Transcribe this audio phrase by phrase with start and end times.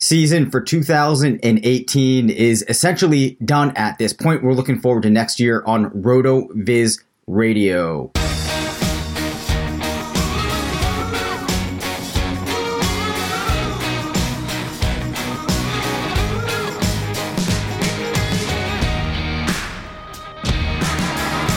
[0.00, 4.42] season for 2018 is essentially done at this point.
[4.42, 8.12] We're looking forward to next year on RotoViz Radio.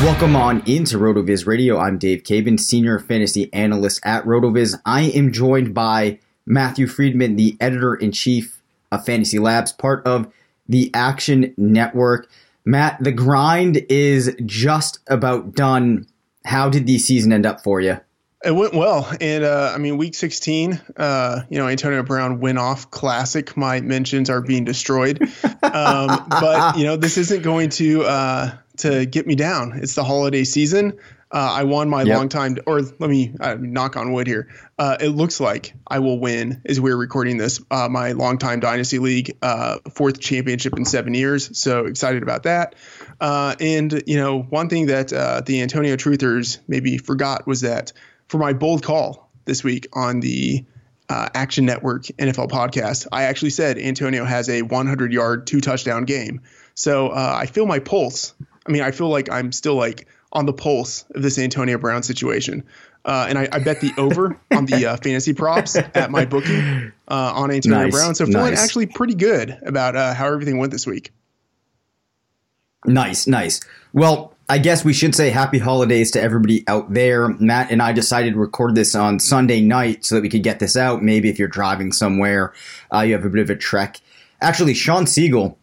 [0.03, 1.79] Welcome on into RotoViz Radio.
[1.79, 4.79] I'm Dave Caban, Senior Fantasy Analyst at RotoViz.
[4.85, 10.31] I am joined by Matthew Freedman, the Editor in Chief of Fantasy Labs, part of
[10.67, 12.29] the Action Network.
[12.65, 16.07] Matt, the grind is just about done.
[16.45, 17.99] How did the season end up for you?
[18.45, 22.59] It went well, and uh, I mean, week 16, uh, you know, Antonio Brown went
[22.59, 23.57] off classic.
[23.57, 25.21] My mentions are being destroyed,
[25.63, 29.79] um, but you know, this isn't going to uh, to get me down.
[29.81, 30.97] It's the holiday season.
[31.29, 32.17] Uh, I won my yep.
[32.17, 34.47] long time, or let me uh, knock on wood here.
[34.79, 37.61] Uh, it looks like I will win as we're recording this.
[37.69, 41.57] Uh, my long time dynasty league, uh, fourth championship in seven years.
[41.57, 42.75] So excited about that.
[43.19, 47.91] Uh, and you know, one thing that the Antonio Truthers maybe forgot was that
[48.27, 50.63] for my bold call this week on the
[51.09, 56.41] Action Network NFL podcast, I actually said Antonio has a 100 yard, two touchdown game.
[56.73, 58.33] So I feel my pulse
[58.67, 62.03] I mean, I feel like I'm still like on the pulse of this Antonio Brown
[62.03, 62.63] situation.
[63.05, 67.31] Uh, and I, I, bet the over on the uh, fantasy props at MyBookie uh,
[67.35, 68.15] on Antonio nice, Brown.
[68.15, 68.63] So feeling nice.
[68.63, 71.13] actually pretty good about uh, how everything went this week.
[72.85, 73.61] Nice, nice.
[73.93, 77.29] Well, I guess we should say happy holidays to everybody out there.
[77.29, 80.59] Matt and I decided to record this on Sunday night so that we could get
[80.59, 81.01] this out.
[81.01, 82.53] Maybe if you're driving somewhere,
[82.93, 83.99] uh, you have a bit of a trek.
[84.41, 85.55] Actually, Shawn Siegele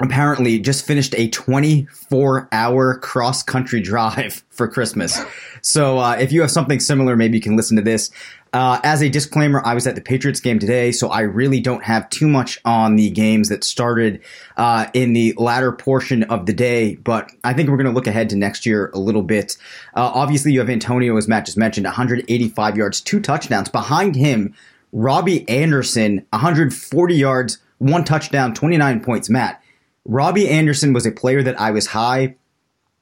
[0.00, 5.20] apparently just finished a 24 hour cross country drive for Christmas.
[5.62, 8.10] So uh, if you have something similar, maybe you can listen to this.
[8.52, 11.82] Uh, as a disclaimer, I was at the Patriots game today, so I really don't
[11.82, 14.20] have too much on the games that started
[14.56, 18.06] uh, in the latter portion of the day, but I think we're going to look
[18.06, 19.56] ahead to next year a little bit.
[19.96, 23.68] Uh, obviously, you have Antonio, as Matt just mentioned, 185 yards, two touchdowns.
[23.68, 24.54] Behind him,
[24.92, 29.28] Robbie Anderson, 140 yards, one touchdown, 29 points.
[29.28, 29.60] Matt,
[30.04, 32.36] Robbie Anderson was a player that I was high,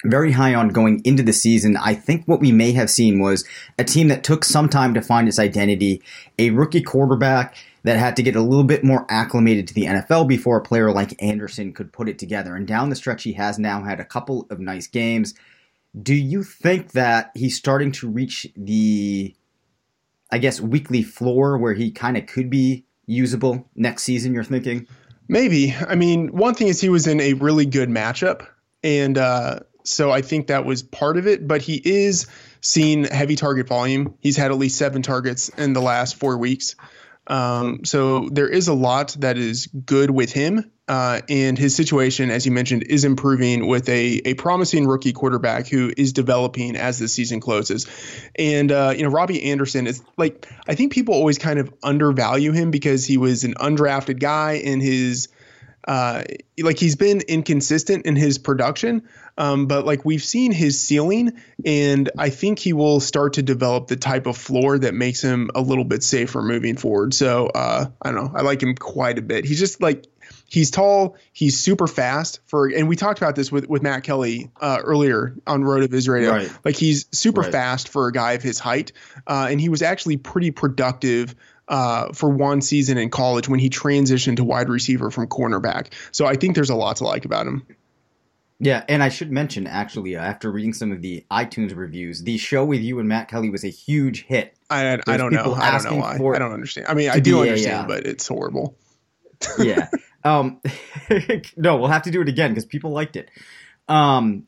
[0.05, 1.77] very high on going into the season.
[1.77, 3.45] I think what we may have seen was
[3.79, 6.03] a team that took some time to find its identity,
[6.39, 10.29] a rookie quarterback that had to get a little bit more acclimated to the NFL
[10.29, 12.55] before a player like Anderson could put it together.
[12.55, 15.35] And down the stretch, he has now had a couple of nice games.
[16.01, 19.35] Do you think that he's starting to reach the,
[20.31, 24.33] I guess, weekly floor where he kind of could be usable next season?
[24.33, 24.87] You're thinking?
[25.33, 25.75] Maybe.
[25.75, 28.47] I mean, one thing is he was in a really good matchup,
[28.85, 31.49] and uh, so I think that was part of it.
[31.49, 32.27] But he is
[32.61, 34.15] seeing heavy target volume.
[34.21, 36.77] He's had at least seven targets in the last four weeks.
[37.27, 40.71] Um, so there is a lot that is good with him.
[40.89, 45.69] Uh, and his situation, as you mentioned, is improving with a, a promising rookie quarterback
[45.69, 47.87] who is developing as the season closes.
[48.37, 52.53] And, uh, you know, Robbie Anderson is like, I think people always kind of undervalue
[52.53, 55.29] him because he was an undrafted guy in his–
[55.87, 56.23] uh,
[56.61, 59.03] like he's been inconsistent in his production,
[59.39, 63.89] um, but like we've seen his ceiling, and I think he will start to develop
[63.89, 67.15] the type of floor that makes him a little bit safer moving forward.
[67.15, 69.45] So uh, I don't know, I like him quite a bit.
[69.45, 70.07] He's just like
[70.49, 74.51] he's tall, he's super fast for, and we talked about this with with Matt Kelly
[74.61, 76.31] uh, earlier on RotoViz Radio.
[76.31, 76.53] Right.
[76.65, 77.53] Like he's super right.
[77.53, 78.93] fast for a guy of his height,
[79.27, 81.35] uh, and he was actually pretty productive
[81.69, 85.93] uh, for one season in college when he transitioned to wide receiver from cornerback.
[86.11, 87.67] So I think there's a lot to like about him.
[88.65, 92.39] Yeah, and I should mention actually, uh, after reading some of the iTunes reviews, the
[92.39, 94.57] show with you and Matt Kelly was a huge hit.
[94.71, 95.53] I, I don't know.
[95.53, 96.15] I don't know why.
[96.15, 96.87] I don't understand.
[96.87, 98.77] I mean, I do understand, but it's horrible.
[99.59, 99.89] yeah.
[100.25, 100.61] Um,
[101.57, 103.29] no, we'll have to do it again because people liked it.
[103.89, 104.47] Um,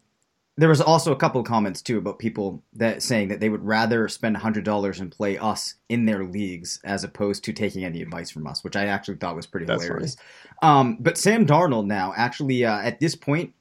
[0.57, 3.65] there was also a couple of comments too about people that saying that they would
[3.65, 8.03] rather spend hundred dollars and play us in their leagues as opposed to taking any
[8.03, 10.17] advice from us, which I actually thought was pretty That's hilarious.
[10.63, 13.53] Um, but Sam Darnold now actually uh, at this point,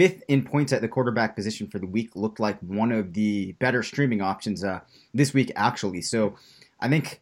[0.00, 3.52] fifth in points at the quarterback position for the week, looked like one of the
[3.58, 4.80] better streaming options uh,
[5.12, 6.00] this week actually.
[6.00, 6.36] So
[6.80, 7.20] I think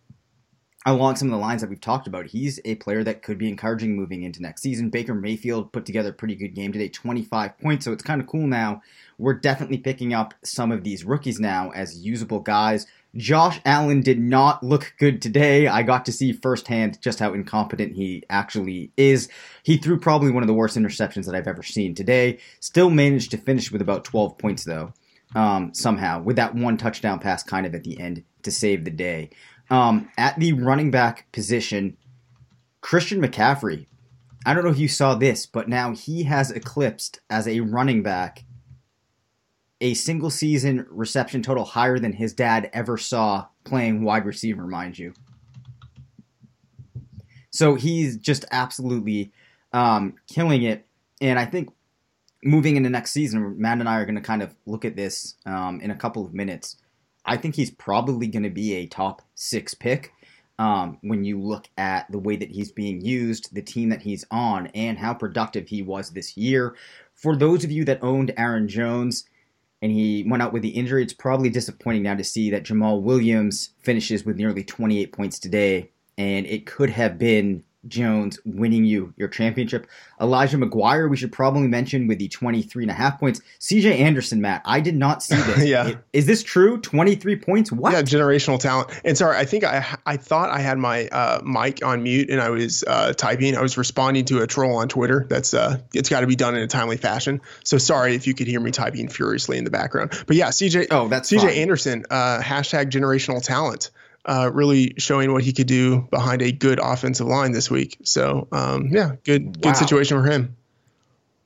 [0.87, 3.49] along some of the lines that we've talked about, he's a player that could be
[3.49, 4.91] encouraging moving into next season.
[4.91, 8.29] Baker Mayfield put together a pretty good game today, 25 points, so it's kind of
[8.29, 8.81] cool now.
[9.19, 12.87] We're definitely picking up some of these rookies now as usable guys.
[13.17, 15.67] Josh Allen did not look good today.
[15.67, 19.29] I got to see firsthand just how incompetent he actually is.
[19.63, 22.39] He threw probably one of the worst interceptions that I've ever seen today.
[22.61, 24.93] Still managed to finish with about 12 points, though,
[25.35, 28.91] um, somehow, with that one touchdown pass kind of at the end to save the
[28.91, 29.31] day.
[29.71, 31.97] Um, at the running back position,
[32.81, 33.87] Christian McCaffrey.
[34.47, 38.03] I don't know if you saw this, but now he has eclipsed as a running
[38.03, 38.45] back
[39.81, 44.99] a single season reception total higher than his dad ever saw playing wide receiver, mind
[44.99, 45.13] you.
[47.51, 49.33] So he's just absolutely
[49.73, 50.87] um, killing it.
[51.21, 51.71] And I think
[52.45, 55.37] moving into next season, Matt and I are going to kind of look at this
[55.47, 56.77] um, in a couple of minutes.
[57.25, 60.13] I think he's probably going to be a top six pick.
[60.59, 64.25] Um, when you look at the way that he's being used, the team that he's
[64.31, 66.75] on, and how productive he was this year.
[67.15, 69.25] For those of you that owned Aaron Jones
[69.81, 73.03] and he went out with the injury, it's probably disappointing now to see that Jamaal
[73.03, 79.15] Williams finishes with nearly 28 points today, and it could have been Jones winning you
[79.17, 79.87] your championship.
[80.21, 83.41] Elijah McGuire, we should probably mention with the 23 and a half points.
[83.61, 85.65] CJ Anderson, Matt, I did not see this.
[85.65, 85.95] yeah.
[86.13, 86.81] Is this true?
[86.81, 87.71] 23 points?
[87.71, 87.93] What?
[87.93, 88.91] Yeah, generational talent.
[89.05, 92.41] And sorry, I think I I thought I had my uh, mic on mute and
[92.41, 93.57] I was uh, typing.
[93.57, 95.27] I was responding to a troll on Twitter.
[95.29, 97.41] That's uh, it's got to be done in a timely fashion.
[97.65, 100.13] So sorry if you could hear me typing furiously in the background.
[100.27, 100.89] But yeah, CJ.
[100.91, 101.51] Oh, that's CJ fine.
[101.51, 102.05] Anderson.
[102.11, 103.91] Uh, hashtag generational talent
[104.25, 107.99] uh, really showing what he could do behind a good offensive line this week.
[108.05, 110.57] So um, yeah, good good situation for him.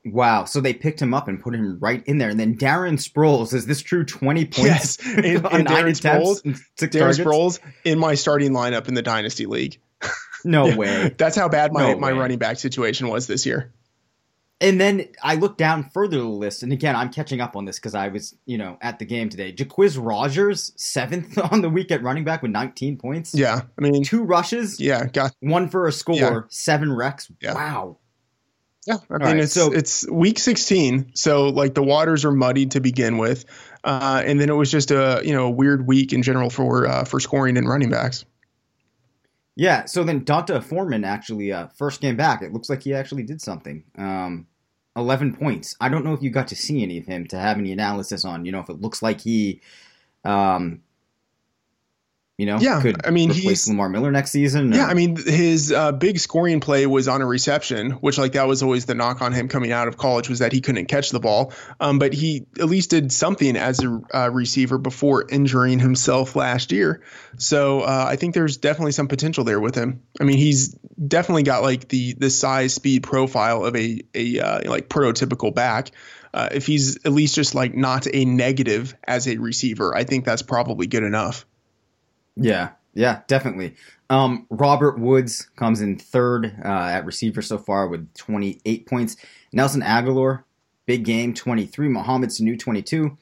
[0.05, 0.47] Wow.
[0.47, 2.31] So they picked him up and put him right in there.
[2.31, 4.05] And then Darren Sproles, is this true?
[4.05, 4.59] 20 points?
[4.59, 4.99] Yes.
[5.07, 6.43] And, and Darren, Sproles,
[6.77, 9.79] Darren Sproles in my starting lineup in the Dynasty League.
[10.45, 11.15] No way.
[11.17, 13.73] That's how bad my, no my running back situation was this year.
[14.63, 17.81] And then I look down further the list, and again, I'm catching up on this
[17.81, 19.53] because I was, you know, at the game today.
[19.53, 23.35] Jacquizz Rogers, seventh on the week at running back with 19 points.
[23.35, 24.79] Yeah, I mean, two rushes.
[24.79, 26.41] Yeah, got one for a score, yeah.
[26.49, 27.29] seven recs.
[27.41, 27.55] Yeah.
[27.55, 27.99] Wow.
[28.87, 32.73] Yeah, I mean, right, it's so, it's week 16, so like the waters are muddied
[32.73, 33.45] to begin with,
[33.83, 36.87] uh, and then it was just a you know a weird week in general for
[36.87, 38.25] uh, for scoring and running backs.
[39.57, 42.43] Yeah, so then D'Onta Foreman actually uh, first game back.
[42.43, 43.85] It looks like he actually did something.
[43.99, 44.47] Um,
[44.97, 45.77] 11 points.
[45.81, 48.25] I don't know if you got to see any of him to have any analysis
[48.25, 49.61] on, you know, if it looks like he,
[50.25, 50.83] um,
[52.39, 52.81] You know, yeah.
[52.81, 54.73] could I mean, he's Lamar Miller next season.
[54.73, 58.49] Yeah, I mean, his uh, big scoring play was on a reception, which like that
[58.49, 61.11] was always the knock on him coming out of college was that he couldn't catch
[61.11, 61.53] the ball.
[61.79, 66.73] Um, but he at least did something as a uh, receiver before injuring himself last
[66.73, 67.03] year.
[67.37, 70.03] So uh, I think there's definitely some potential there with him.
[70.21, 70.75] I mean, he's
[71.07, 75.91] definitely got like the the size speed profile of a a uh, like prototypical back.
[76.35, 80.25] Uh, if he's at least just like not a negative as a receiver, I think
[80.25, 81.45] that's probably good enough.
[82.37, 83.75] Yeah, yeah, definitely.
[84.09, 89.17] Um, Robert Woods comes in third uh, at receiver so far with 28 points.
[89.53, 90.45] Nelson Agholor,
[90.87, 91.89] big game, 23.
[91.89, 93.17] Mohamed Sanu, 22.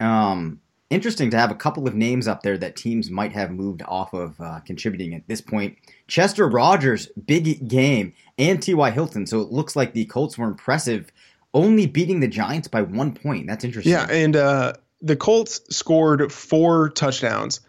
[0.00, 3.82] Um, interesting to have a couple of names up there that teams might have moved
[3.86, 5.78] off of uh, contributing at this point.
[6.08, 8.90] Chester Rogers, big game, and T.Y.
[8.90, 9.26] Hilton.
[9.26, 11.10] So it looks like the Colts were impressive,
[11.54, 13.46] only beating the Giants by one point.
[13.46, 13.92] That's interesting.
[13.92, 17.60] Yeah, and uh, the Colts scored four touchdowns,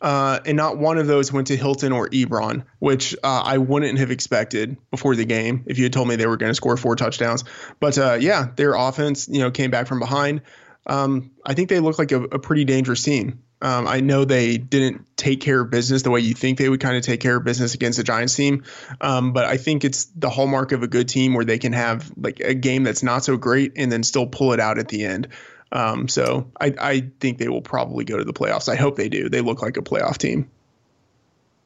[0.00, 3.98] uh, and not one of those went to Hilton or Ebron, which uh, I wouldn't
[3.98, 6.76] have expected before the game if you had told me they were going to score
[6.76, 7.44] four touchdowns.
[7.80, 10.42] But uh, yeah, their offense, you know, came back from behind.
[10.86, 13.42] Um, I think they look like a, a pretty dangerous team.
[13.60, 16.80] Um, I know they didn't take care of business the way you think they would
[16.80, 18.64] kind of take care of business against the Giants team,
[19.00, 22.10] um, but I think it's the hallmark of a good team where they can have
[22.16, 25.04] like a game that's not so great and then still pull it out at the
[25.04, 25.28] end.
[25.70, 28.68] Um, so I, I think they will probably go to the playoffs.
[28.68, 29.28] I hope they do.
[29.28, 30.50] They look like a playoff team.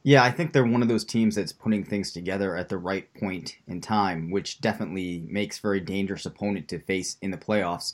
[0.03, 3.13] Yeah, I think they're one of those teams that's putting things together at the right
[3.15, 7.93] point in time, which definitely makes a dangerous opponent to face in the playoffs.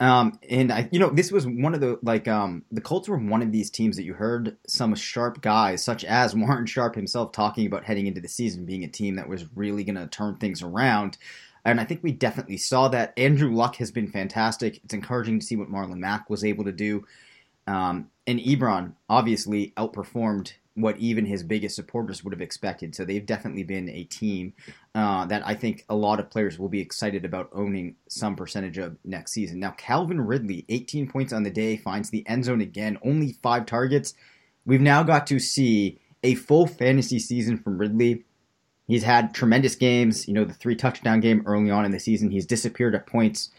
[0.00, 3.16] Um, and I, you know, this was one of the like um, the Colts were
[3.16, 7.32] one of these teams that you heard some sharp guys, such as Warren Sharp himself,
[7.32, 10.36] talking about heading into the season being a team that was really going to turn
[10.36, 11.18] things around.
[11.64, 13.12] And I think we definitely saw that.
[13.16, 14.80] Andrew Luck has been fantastic.
[14.84, 17.04] It's encouraging to see what Marlon Mack was able to do.
[17.66, 22.94] Um, and Ebron obviously outperformed what even his biggest supporters would have expected.
[22.94, 24.54] So they've definitely been a team
[24.94, 28.78] uh, that I think a lot of players will be excited about owning some percentage
[28.78, 29.60] of next season.
[29.60, 33.66] Now, Calvin Ridley, 18 points on the day, finds the end zone again, only five
[33.66, 34.14] targets.
[34.64, 38.24] We've now got to see a full fantasy season from Ridley.
[38.86, 40.26] He's had tremendous games.
[40.28, 42.30] You know, the three touchdown game early on in the season.
[42.30, 43.50] He's disappeared at points.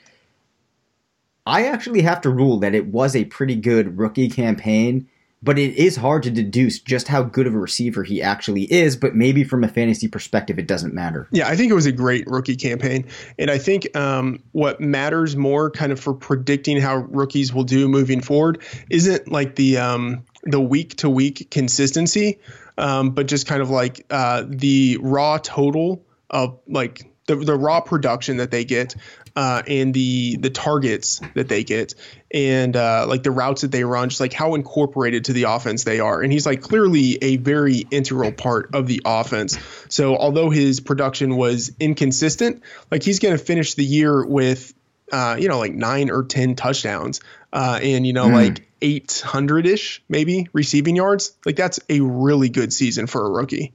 [1.45, 5.07] I actually have to rule that it was a pretty good rookie campaign,
[5.41, 8.95] but it is hard to deduce just how good of a receiver he actually is.
[8.97, 11.27] But maybe from a fantasy perspective, it doesn't matter.
[11.31, 13.07] Yeah, I think it was a great rookie campaign.
[13.37, 17.87] And I think um, what matters more kind of for predicting how rookies will do
[17.87, 22.39] moving forward isn't like the um, the week to week consistency,
[22.77, 27.79] um, but just kind of like uh, the raw total of like the, the raw
[27.79, 28.95] production that they get
[29.35, 31.93] uh, and the the targets that they get
[32.31, 35.83] and uh, like the routes that they run, just like how incorporated to the offense
[35.83, 36.21] they are.
[36.21, 39.57] And he's like clearly a very integral part of the offense.
[39.89, 44.73] So although his production was inconsistent, like he's going to finish the year with
[45.11, 47.21] uh, you know like nine or ten touchdowns
[47.53, 48.33] uh, and you know Mm.
[48.33, 51.35] like 800 ish maybe receiving yards.
[51.45, 53.73] Like that's a really good season for a rookie.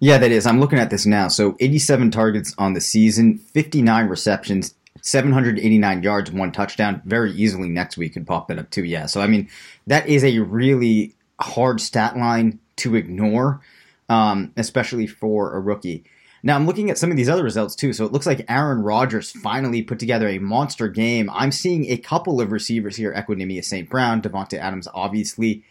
[0.00, 0.46] Yeah, that is.
[0.46, 1.28] I'm looking at this now.
[1.28, 7.02] So 87 targets on the season, 59 receptions, 789 yards, one touchdown.
[7.04, 8.84] Very easily next week could pop that up too.
[8.84, 9.06] Yeah.
[9.06, 9.48] So I mean,
[9.86, 13.60] that is a really hard stat line to ignore,
[14.08, 16.04] um, especially for a rookie.
[16.42, 17.94] Now I'm looking at some of these other results too.
[17.94, 21.30] So it looks like Aaron Rodgers finally put together a monster game.
[21.30, 23.88] I'm seeing a couple of receivers here: Equanimeous St.
[23.88, 25.64] Brown, Davante Adams, obviously.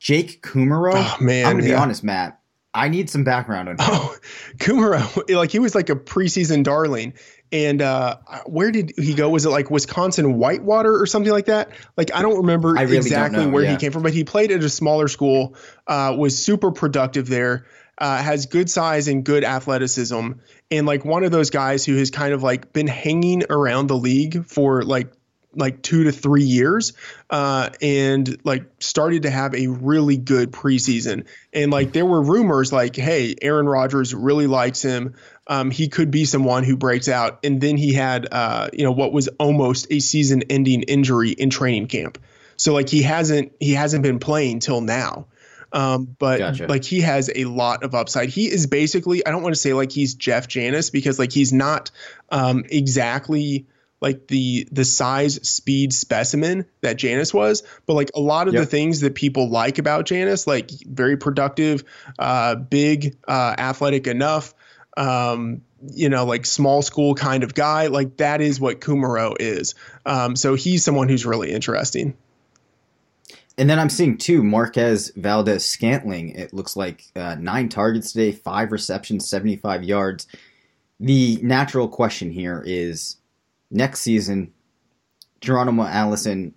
[0.00, 0.92] Jake Kumerow.
[0.96, 2.38] Oh, man, I'm gonna be honest, Matt.
[2.74, 3.80] I need some background on him.
[3.80, 4.16] Oh,
[4.56, 7.14] Kumerow, like he was like a preseason darling.
[7.52, 8.16] And uh,
[8.46, 9.30] where did he go?
[9.30, 11.70] Was it like Wisconsin Whitewater or something like that?
[11.96, 13.70] Like I don't remember I really don't exactly know, where yeah.
[13.72, 15.54] he came from, but he played at a smaller school.
[15.86, 17.66] Uh, was super productive there.
[17.96, 20.32] Uh, has good size and good athleticism,
[20.72, 23.96] and like one of those guys who has kind of like been hanging around the
[23.96, 25.12] league for like
[25.56, 26.92] like two to three years
[27.30, 31.26] uh, and like started to have a really good preseason.
[31.52, 35.14] And like there were rumors like, hey, Aaron Rodgers really likes him.
[35.46, 37.40] Um, he could be someone who breaks out.
[37.44, 41.88] And then he had, uh, you know, what was almost a season-ending injury in training
[41.88, 42.18] camp.
[42.56, 45.26] So like he hasn't he hasn't been playing till now.
[45.72, 46.66] Um, but Gotcha.
[46.68, 48.28] like he has a lot of upside.
[48.28, 51.52] He is basically I don't want to say like he's Jeff Janis because like he's
[51.52, 51.90] not
[52.30, 53.66] um, exactly
[54.04, 58.66] like the the size speed specimen that Janis was, but like a lot of the
[58.66, 61.84] things that people like about Janis, like very productive,
[62.18, 64.52] uh, big, uh, athletic enough,
[64.98, 69.74] um, you know, like small school kind of guy, like that is what Kumerow is.
[70.04, 72.14] Um, so he's someone who's really interesting.
[73.56, 76.34] and then I'm seeing two Marquez Valdes-Scantling.
[76.34, 80.26] It looks like uh, nine targets today, five receptions, 75 yards.
[81.00, 83.16] The natural question here is
[83.74, 84.52] next season,
[85.40, 86.54] Geronimo Allison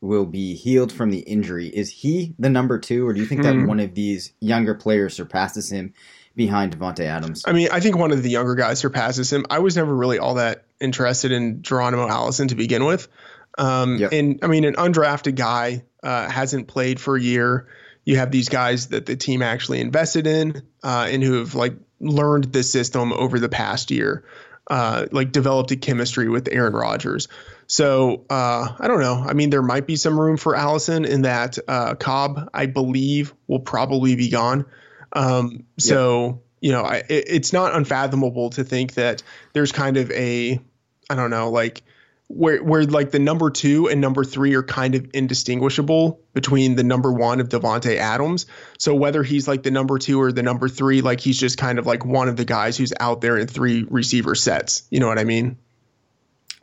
[0.00, 1.68] will be healed from the injury.
[1.68, 3.66] Is he the number two, or do you think that Hmm.
[3.66, 5.92] one of these younger players surpasses him
[6.36, 7.42] behind Davante Adams?
[7.46, 9.44] I mean, I think one of the younger guys surpasses him.
[9.50, 13.08] I was never really all that interested in Geronimo Allison to begin with.
[13.56, 14.12] Um, Yep.
[14.12, 17.66] And I mean, an undrafted guy uh, hasn't played for a year.
[18.04, 21.74] You have these guys that the team actually invested in uh, and who have like
[22.00, 24.22] learned the system over the past year,
[24.68, 27.28] uh, like developed a chemistry with Aaron Rodgers.
[27.66, 29.24] So uh, I don't know.
[29.26, 33.34] I mean, there might be some room for Allison in that uh, Cobb, I believe,
[33.46, 34.66] will probably be gone.
[35.12, 39.22] Um, so you know, I, it, it's not unfathomable to think that
[39.52, 40.60] there's kind of a,
[41.08, 41.82] I don't know, like
[42.28, 46.84] where where like the number two and number three are kind of indistinguishable between the
[46.84, 48.46] number one of Davante Adams.
[48.78, 51.78] So whether he's like the number two or the number three, like he's just kind
[51.78, 54.86] of like one of the guys who's out there in three receiver sets.
[54.90, 55.56] You know what I mean?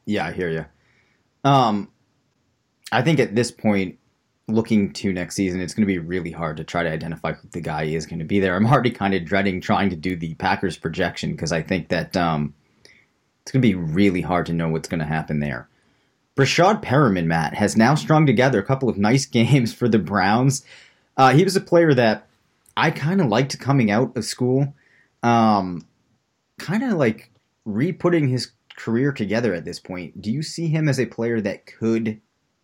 [0.06, 0.66] Yeah, I hear you.
[1.44, 1.90] Um,
[2.92, 3.98] I think at this point,
[4.48, 7.48] looking to next season, it's going to be really hard to try to identify who
[7.50, 8.56] the guy is going to be there.
[8.56, 12.16] I'm already kind of dreading trying to do the Packers projection because I think that
[12.16, 12.54] um,
[13.46, 15.70] it's going to be really hard to know what's going to happen there.
[16.36, 20.66] Breshad Perriman, Matt, has now strung together a couple of nice games for the Browns.
[21.16, 22.28] Uh, he was a player that
[22.76, 24.74] I kind of liked coming out of school.
[25.22, 25.86] Um,
[26.58, 27.32] kind of like
[27.66, 30.20] re-putting his career together at this point.
[30.20, 32.20] Do you see him as a player that could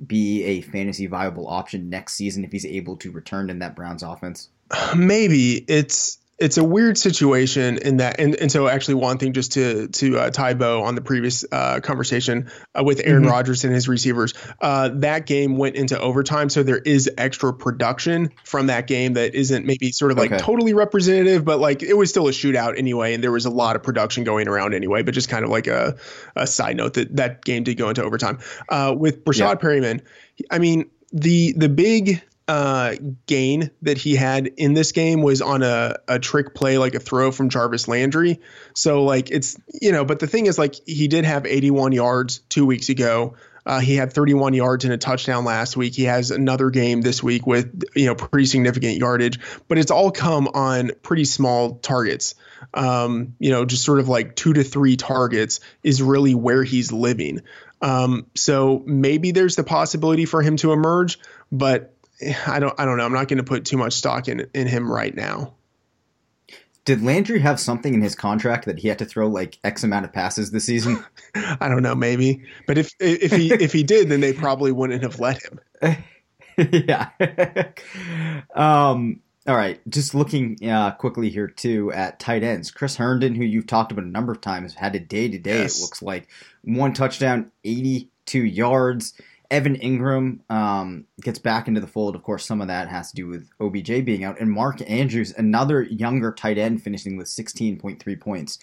[0.06, 4.02] be a fantasy viable option next season if he's able to return in that Browns
[4.02, 4.50] offense?
[4.96, 9.54] maybe it's it's a weird situation in that and, and so actually one thing just
[9.54, 13.30] to to uh, tie bow on the previous uh, conversation uh, with Aaron Mhm.
[13.30, 18.32] Rodgers and his receivers uh, that game went into overtime so there is extra production
[18.44, 20.42] from that game that isn't maybe sort of like Okay.
[20.42, 23.76] totally representative but like it was still a shootout anyway and there was a lot
[23.76, 25.96] of production going around anyway but just kind of like a,
[26.36, 29.56] a side note that that game did go into overtime uh, with Breshad Yeah.
[29.56, 30.02] Perriman
[30.50, 32.96] I mean the the big uh,
[33.28, 37.00] gain that he had in this game was on a, a trick play, like a
[37.00, 38.42] throw from Jarvis Landry.
[38.74, 42.40] So like it's you know, but the thing is like he did have 81 yards
[42.50, 43.36] two weeks ago.
[43.66, 45.96] Uh, he had 31 yards and a touchdown last week.
[45.96, 50.12] He has another game this week with you know pretty significant yardage, but it's all
[50.12, 52.36] come on pretty small targets.
[52.74, 56.92] Um, you know, just sort of like two to three targets is really where he's
[56.92, 57.44] living.
[57.82, 61.18] Um, so maybe there's the possibility for him to emerge,
[61.50, 61.96] but
[62.48, 63.06] I don't I don't know.
[63.06, 65.54] I'm not going to put too much stock in in him right now.
[66.84, 70.06] Did Landry have something in his contract that he had to throw like X amount
[70.06, 71.04] of passes this season?
[71.36, 72.44] I don't know, maybe.
[72.66, 75.60] But if if he if he did, then they probably wouldn't have let him.
[76.72, 77.10] yeah.
[78.56, 79.80] um, all right.
[79.90, 82.72] Just looking uh, quickly here too at tight ends.
[82.72, 85.62] Chris Herndon, who you've talked about a number of times, had a day to day.
[85.62, 86.28] It looks like
[86.64, 89.14] one touchdown, eighty-two yards.
[89.52, 92.16] Evan Engram um, gets back into the fold.
[92.16, 95.34] Of course, some of that has to do with OBJ being out, and Mark Andrews,
[95.38, 98.58] another younger tight end, finishing with sixteen point three points.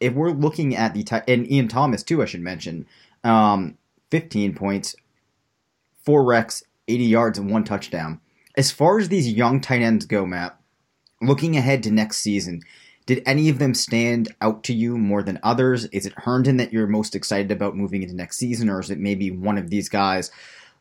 [0.00, 2.86] If we're looking at the tight, and Ian Thomas too, I should mention,
[3.22, 3.78] um,
[4.10, 4.96] fifteen points,
[6.04, 8.20] four wrecks, 80 yards, and one touchdown.
[8.56, 10.58] As far as these young tight ends go, Matt,
[11.22, 12.62] looking ahead to next season,
[13.06, 15.86] did any of them stand out to you more than others?
[15.86, 18.98] Is it Herndon that you're most excited about moving into next season, or is it
[18.98, 20.30] maybe one of these guys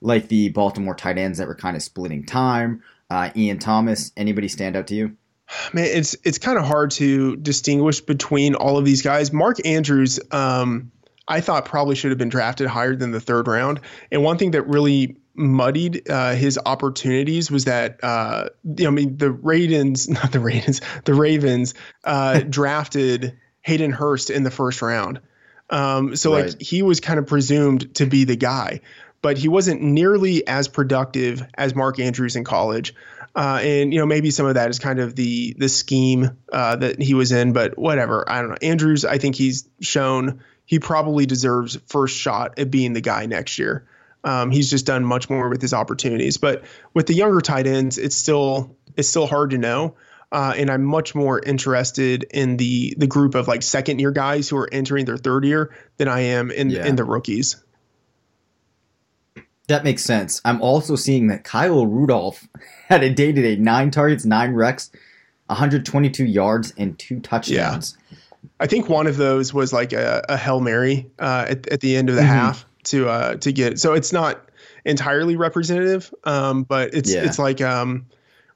[0.02, 2.84] like the Baltimore tight ends that were kind of splitting time?
[3.10, 5.18] Uh, Ian Thomas, anybody stand out to you?
[5.74, 9.34] Man, it's it's kind of hard to distinguish between all of these guys.
[9.34, 10.92] Mark Andrews, um,
[11.28, 13.80] I thought probably should have been drafted higher than the third round.
[14.12, 18.92] And one thing that really muddied uh, his opportunities was that uh, you know, I
[18.92, 24.82] mean the Ravens, not the Ravens, the Ravens uh, drafted Hayden Hurst in the first
[24.82, 25.22] round.
[25.70, 26.48] Um, so Right.
[26.48, 28.82] like he was kind of presumed to be the guy,
[29.22, 32.94] but he wasn't nearly as productive as Mark Andrews in college.
[33.34, 36.76] Uh, and you know maybe some of that is kind of the the scheme uh,
[36.76, 38.30] that he was in, but whatever.
[38.30, 38.58] I don't know.
[38.62, 43.58] Andrews, I think he's shown he probably deserves first shot at being the guy next
[43.58, 43.88] year.
[44.24, 46.38] Um, he's just done much more with his opportunities.
[46.38, 49.96] But with the younger tight ends, it's still it's still hard to know.
[50.32, 54.48] Uh, and I'm much more interested in the the group of like second year guys
[54.48, 56.86] who are entering their third year than I am in Yeah.
[56.86, 57.58] in the rookies.
[59.68, 60.42] That makes sense.
[60.44, 62.48] I'm also seeing that Kyle Rudolph
[62.88, 64.92] had a day to day nine targets, nine wrecks,
[65.48, 67.98] 122 yards, and two touchdowns.
[68.60, 71.96] I think one of those was like a, a hail mary uh, at, at the
[71.96, 72.26] end of the Mhm.
[72.28, 73.80] half to uh, to get.
[73.80, 74.42] So it's not
[74.86, 76.14] entirely representative.
[76.24, 77.26] Um, but it's Yeah.
[77.26, 78.08] it's like um,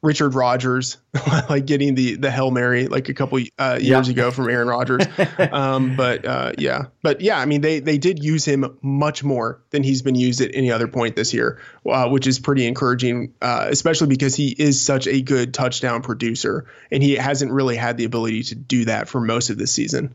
[0.01, 0.97] Richard Rodgers,
[1.49, 4.11] like getting the the hail mary like a couple uh, years Yeah.
[4.11, 5.03] ago from Aaron Rodgers.
[5.51, 9.61] um, but uh, yeah, but yeah, I mean they they did use him much more
[9.71, 11.59] than he's been used at any other point this year,
[11.89, 16.65] uh, which is pretty encouraging, uh, especially because he is such a good touchdown producer,
[16.91, 20.11] and he hasn't really had the ability to do that for most of this season.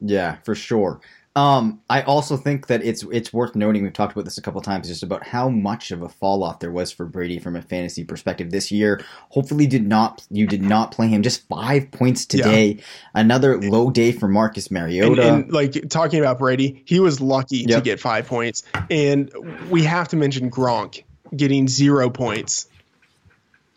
[0.00, 1.00] Yeah, for sure.
[1.36, 3.82] Um, I also think that it's it's worth noting.
[3.82, 6.60] We've talked about this a couple times, just about how much of a fall off
[6.60, 9.00] there was for Brady from a fantasy perspective this year.
[9.30, 11.22] Hopefully, did not you did not play him.
[11.22, 12.78] Just five points today.
[13.14, 15.22] Another low day for Marcus And, Mariota.
[15.34, 19.30] and like talking about Brady, he was lucky to get five points, and
[19.70, 21.02] we have to mention Gronk
[21.36, 22.68] getting zero points.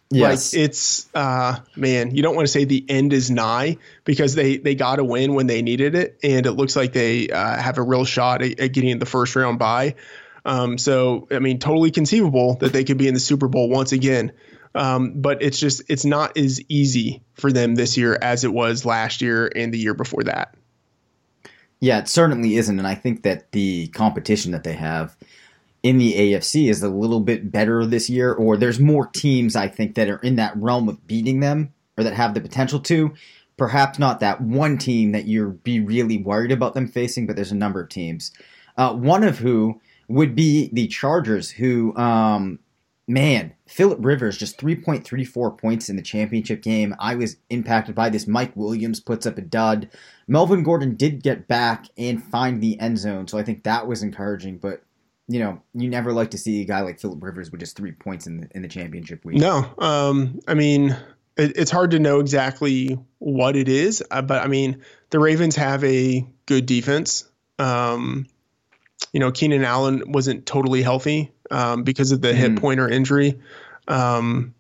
[0.10, 4.36] Yes, Like it's uh man, you don't want to say the end is nigh because
[4.36, 7.58] they they got a win when they needed it, and it looks like they uh,
[7.58, 9.96] have a real shot at, at getting the first round bye.
[10.46, 13.92] Um, so I mean, totally conceivable that they could be in the Super Bowl once
[13.92, 14.32] again.
[14.74, 18.86] Um, but it's just it's not as easy for them this year as it was
[18.86, 20.56] last year and the year before that.
[21.80, 25.16] Yeah, it certainly isn't, and I think that the competition that they have
[25.84, 29.68] in the AFC is a little bit better this year, or there's more teams I
[29.68, 33.14] think that are in that realm of beating them or that have the potential to.
[33.58, 37.52] Perhaps not that one team that you'd be really worried about them facing, but there's
[37.52, 38.32] a number of teams.
[38.76, 42.60] Uh, one of who would be the Chargers, who, um,
[43.08, 46.96] man, Philip Rivers just 3.34 points in the championship game.
[47.00, 48.28] I was impacted by this.
[48.28, 49.90] Mike Williams puts up a dud.
[50.28, 54.04] Melvin Gordon did get back and find the end zone, so I think that was
[54.04, 54.58] encouraging.
[54.58, 54.84] But
[55.28, 57.92] you know, you never like to see a guy like Philip Rivers with just three
[57.92, 59.38] points in the in the championship week.
[59.38, 60.96] No, um, I mean
[61.36, 65.56] it, it's hard to know exactly what it is, uh, but I mean the Ravens
[65.58, 67.30] have a good defense.
[67.60, 68.28] Um,
[69.14, 72.60] you know, Keenan Allen wasn't totally healthy um, because of the hip Mhm.
[72.60, 73.40] pointer injury.
[73.88, 74.54] Um,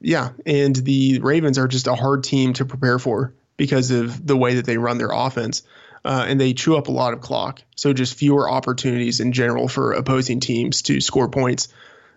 [0.00, 4.36] yeah, and the Ravens are just a hard team to prepare for because of the
[4.36, 5.62] way that they run their offense.
[6.04, 7.62] Uh, and they chew up a lot of clock.
[7.76, 11.68] So just fewer opportunities in general for opposing teams to score points.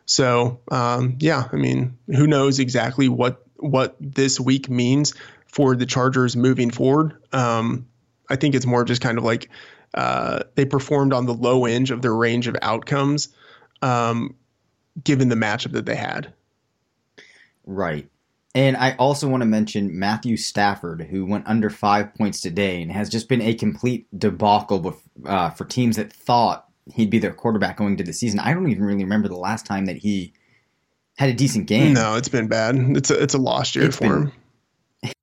[0.05, 5.13] So um, yeah, I mean, who knows exactly what what this week means
[5.45, 7.15] for the Chargers moving forward?
[7.31, 7.87] Um,
[8.29, 9.49] I think it's more just kind of like
[9.93, 13.29] uh, they performed on the low end of their range of outcomes,
[13.81, 14.35] um,
[15.01, 16.33] given the matchup that they had.
[17.65, 18.09] Right.
[18.53, 22.91] And I also want to mention Matthew Stafford, who went under five points today and
[22.91, 27.77] has just been a complete debacle uh, for teams that thought he'd be their quarterback
[27.77, 28.39] going into the season.
[28.39, 30.33] I don't even really remember the last time that he
[31.17, 31.93] had a decent game.
[31.93, 32.75] No, it's been bad.
[32.97, 34.31] It's a it's a lost year It's for been- him.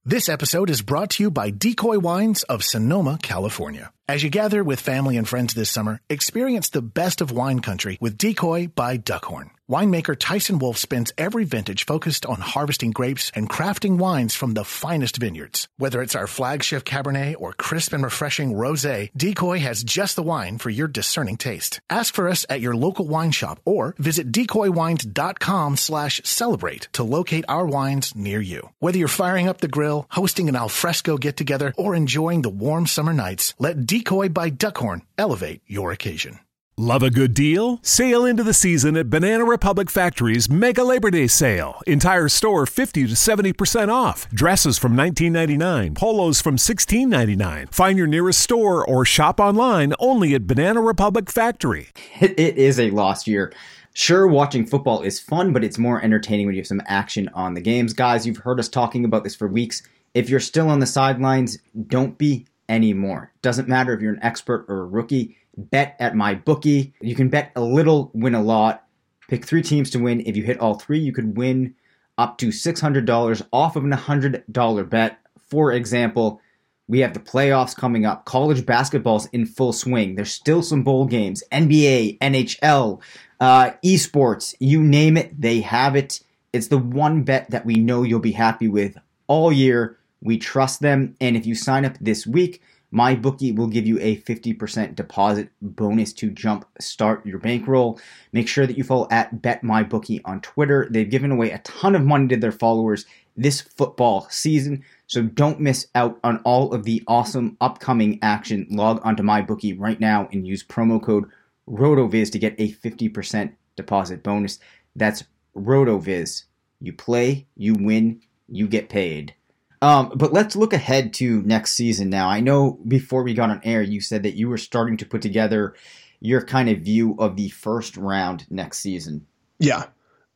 [0.08, 3.92] This episode is brought to you by Decoy Wines of Sonoma, California.
[4.08, 7.98] As you gather with family and friends this summer, experience the best of wine country
[8.00, 9.50] with Decoy by Duckhorn.
[9.68, 14.64] Winemaker Tyson Wolf spends every vintage focused on harvesting grapes and crafting wines from the
[14.64, 15.68] finest vineyards.
[15.76, 20.56] Whether it's our flagship Cabernet or crisp and refreshing Rosé, Decoy has just the wine
[20.56, 21.82] for your discerning taste.
[21.90, 27.44] Ask for us at your local wine shop or visit decoywines.com slash celebrate to locate
[27.46, 28.70] our wines near you.
[28.78, 33.12] Whether you're firing up the grill, hosting an alfresco get-together, or enjoying the warm summer
[33.12, 36.38] nights, let Decoy by Duckhorn elevate your occasion.
[36.80, 37.80] Love a good deal?
[37.82, 41.80] Sail into the season at Banana Republic Factory's Mega Labor Day Sale.
[41.88, 44.30] Entire store 50 to 70% off.
[44.30, 47.74] Dresses from $19.99, polos from $16.99.
[47.74, 51.88] Find your nearest store or shop online only at Banana Republic Factory.
[52.20, 53.52] It, it is a lost year.
[54.00, 57.54] Sure, watching football is fun, but it's more entertaining when you have some action on
[57.54, 57.92] the games.
[57.92, 59.82] Guys, you've heard us talking about this for weeks.
[60.14, 61.58] If you're still on the sidelines,
[61.88, 63.32] don't be anymore.
[63.42, 65.36] Doesn't matter if you're an expert or a rookie.
[65.56, 66.92] Bet at MyBookie.
[67.00, 68.84] You can bet a little, win a lot.
[69.26, 70.20] Pick three teams to win.
[70.24, 71.74] If you hit all three, you could win
[72.16, 75.18] up to $600 off of an $100 bet.
[75.48, 76.40] For example,
[76.86, 78.24] we have the playoffs coming up.
[78.26, 80.14] College basketball's in full swing.
[80.14, 81.42] There's still some bowl games.
[81.52, 83.02] NBA, NHL,
[83.40, 86.20] uh, esports, you name it, they have it.
[86.52, 88.96] It's the one bet that we know you'll be happy with
[89.26, 89.98] all year.
[90.20, 91.14] We trust them.
[91.20, 96.12] And if you sign up this week, MyBookie will give you a 50% deposit bonus
[96.14, 98.00] to jump start your bankroll.
[98.32, 100.88] Make sure that you follow at BetMyBookie on Twitter.
[100.90, 103.04] They've given away a ton of money to their followers
[103.36, 108.66] this football season, so don't miss out on all of the awesome upcoming action.
[108.68, 111.30] Log onto MyBookie right now and use promo code
[111.68, 114.58] RotoViz to get a 50% deposit bonus.
[114.96, 115.24] That's
[115.56, 116.44] RotoViz.
[116.80, 119.34] You play, you win, you get paid.
[119.80, 122.28] Um, but let's look ahead to next season now.
[122.28, 125.22] I know before we got on air, you said that you were starting to put
[125.22, 125.74] together
[126.20, 129.26] your kind of view of the first round next season.
[129.58, 129.84] Yeah.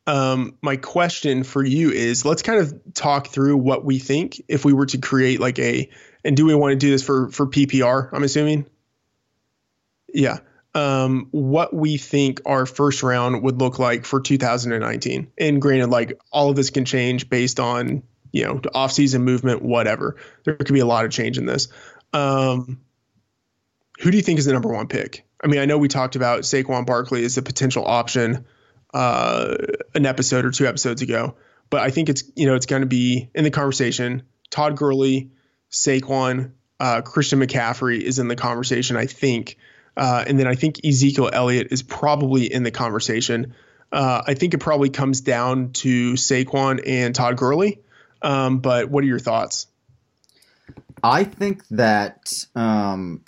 [0.06, 4.64] Um, my question for you is let's kind of talk through what we think if
[4.64, 5.88] we were to create like a
[6.24, 8.10] and do we want to do this for for PPR?
[8.12, 8.66] I'm assuming.
[10.12, 10.38] Yeah.
[10.74, 15.30] Um, what we think our first round would look like for 2019.
[15.36, 20.16] And granted, like all of this can change based on you know off-season movement, whatever.
[20.44, 21.68] There could be a lot of change in this.
[22.12, 22.80] Um,
[24.00, 25.26] who do you think is the number one pick?
[25.42, 28.46] I mean, I know we talked about Saquon Barkley as a potential option
[28.94, 29.56] uh,
[29.94, 31.36] an episode or two episodes ago,
[31.70, 34.22] but I think it's you know it's going to be in the conversation.
[34.50, 35.30] Todd Gurley,
[35.70, 38.96] Saquon, uh, Christian McCaffrey is in the conversation.
[38.96, 39.56] I think,
[39.96, 43.54] uh, and then I think Ezekiel Elliott is probably in the conversation.
[43.90, 47.80] Uh, I think it probably comes down to Saquon and Todd Gurley.
[48.22, 49.66] Um, but what are your thoughts?
[51.02, 53.22] I think that um,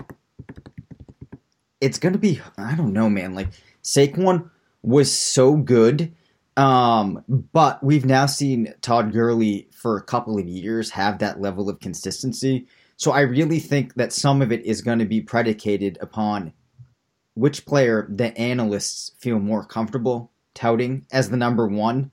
[1.81, 3.35] it's going to be, I don't know, man.
[3.35, 3.48] Like,
[3.83, 4.50] Saquon
[4.83, 6.14] was so good.
[6.57, 11.68] Um, but we've now seen Todd Gurley for a couple of years have that level
[11.68, 12.66] of consistency.
[13.05, 16.55] So I really think that some of it is going to be predicated upon
[17.35, 22.11] which player the analysts feel more comfortable touting as the number one,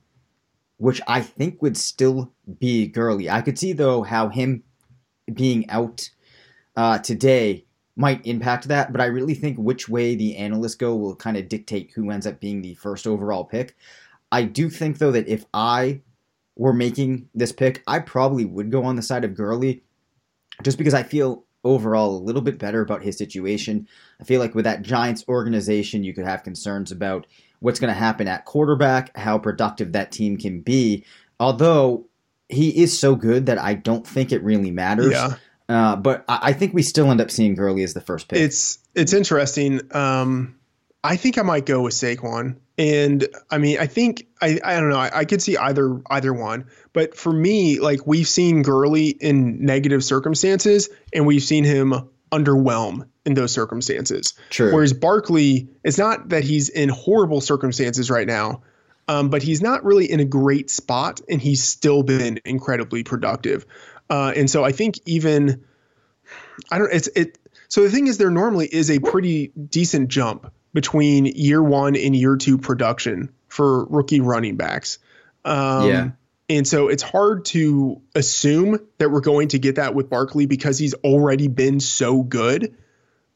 [0.75, 3.29] which I think would still be Gurley.
[3.29, 4.63] I could see though how him
[5.31, 6.09] being out
[6.75, 7.63] uh, today
[7.95, 11.47] might impact that, but I really think which way the analysts go will kind of
[11.47, 13.77] dictate who ends up being the first overall pick.
[14.29, 16.01] I do think though that if I
[16.57, 19.83] were making this pick, I probably would go on the side of Gurley,
[20.63, 23.87] just because I feel overall a little bit better about his situation.
[24.19, 27.27] I feel like with that Giants organization, you could have concerns about
[27.59, 31.05] what's going to happen at quarterback, how productive that team can be.
[31.39, 32.07] Although
[32.49, 35.13] he is so good that I don't think it really matters.
[35.13, 35.35] Yeah.
[35.69, 38.39] Uh, but I, I think we still end up seeing Gurley as the first pick.
[38.39, 39.81] It's it's interesting.
[39.95, 40.59] Um,
[41.03, 44.89] I think I might go with Saquon, and I mean, I think I I don't
[44.89, 44.97] know.
[44.97, 49.63] I, I could see either either one, but for me, like we've seen Gurley in
[49.63, 54.33] negative circumstances, and we've seen him underwhelm in those circumstances.
[54.49, 54.73] True.
[54.73, 58.63] Whereas Barkley, it's not that he's in horrible circumstances right now,
[59.07, 63.67] um, but he's not really in a great spot, and he's still been incredibly productive.
[64.09, 65.65] Uh, and so I think even
[66.71, 70.51] I don't it's it so the thing is there normally is a pretty decent jump
[70.73, 74.99] between year one and year two production for rookie running backs.
[75.45, 76.09] Um, Yeah.
[76.49, 80.77] And so it's hard to assume that we're going to get that with Barkley because
[80.77, 82.75] he's already been so good.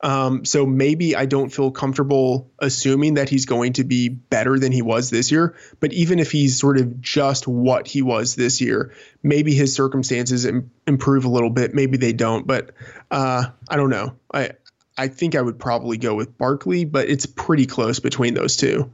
[0.01, 4.73] Um, so maybe I don't feel comfortable assuming that he's going to be better than
[4.73, 5.55] he was this year.
[5.79, 8.93] But even if he's sort of just what he was this year,
[9.23, 11.73] maybe his circumstances Im- improve a little bit.
[11.73, 12.45] Maybe they don't.
[12.45, 12.71] But
[13.09, 14.17] uh, I don't know.
[14.33, 14.51] I
[14.97, 18.91] I think I would probably go with Barkley, but it's pretty close between those two.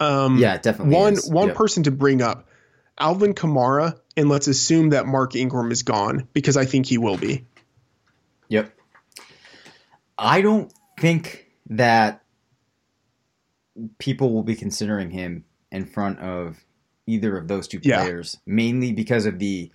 [0.00, 0.94] Um, yeah, definitely.
[0.94, 1.30] one is.
[1.30, 1.56] one Yep.
[1.56, 2.48] person to bring up,
[2.98, 7.16] Alvin Kamara, and let's assume that Mark Ingram is gone because I think he will
[7.16, 7.44] be.
[8.48, 8.72] Yep.
[10.18, 12.22] I don't think that
[13.98, 16.56] people will be considering him in front of
[17.06, 18.02] either of those two Yeah.
[18.02, 19.70] players, mainly because of the,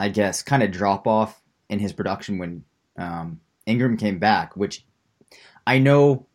[0.00, 2.64] I guess, kind of drop off in his production when
[2.96, 4.84] um, Ingram came back, which
[5.66, 6.26] I know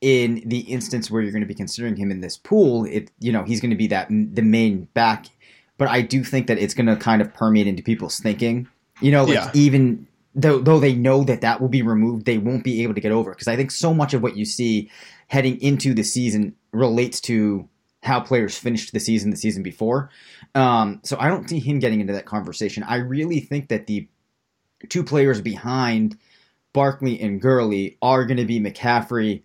[0.00, 3.32] in the instance where you're going to be considering him in this pool, it you
[3.32, 5.26] know he's going to be that the main back,
[5.78, 8.68] but I do think that it's going to kind of permeate into people's thinking.
[9.00, 9.50] You know, like Yeah.
[9.54, 13.00] even though though they know that that will be removed, they won't be able to
[13.00, 14.90] get over because I think so much of what you see
[15.28, 17.68] heading into the season relates to
[18.02, 20.10] how players finished the season the season before.
[20.54, 22.82] Um, so I don't see him getting into that conversation.
[22.82, 24.06] I really think that the
[24.90, 26.18] two players behind
[26.74, 29.44] Barkley and Gurley are going to be McCaffrey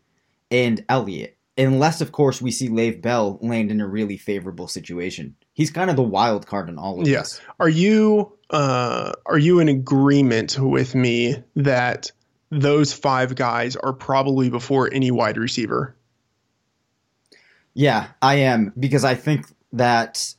[0.52, 1.38] and Elliott.
[1.58, 5.36] Unless, of course, we see Le'Veon Bell land in a really favorable situation.
[5.54, 7.20] He's kind of the wild card in all of Yeah.
[7.20, 7.40] this.
[7.60, 12.12] Are you uh, are you in agreement with me that
[12.50, 15.96] those five guys are probably before any wide receiver?
[17.76, 20.34] Yeah, I am because I think that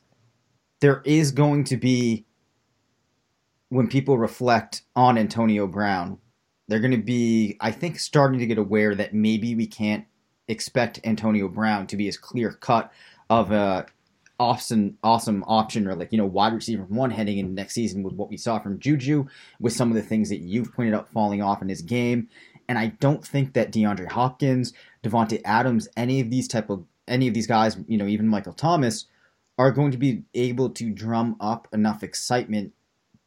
[0.81, 2.25] there is going to be
[3.69, 6.17] when people reflect on Antonio Brown,
[6.71, 10.05] they're going to be I think starting to get aware that maybe we can't
[10.47, 12.93] expect Antonio Brown to be as clear cut
[13.29, 13.87] of a
[14.39, 18.13] awesome awesome option or like you know wide receiver one heading into next season with
[18.13, 19.27] what we saw from Juju
[19.59, 22.29] with some of the things that you've pointed out falling off in his game.
[22.69, 24.71] And I don't think that DeAndre Hopkins,
[25.03, 28.53] Davante Adams, any of these type of any of these guys, you know, even Michael
[28.53, 29.07] Thomas,
[29.57, 32.71] are going to be able to drum up enough excitement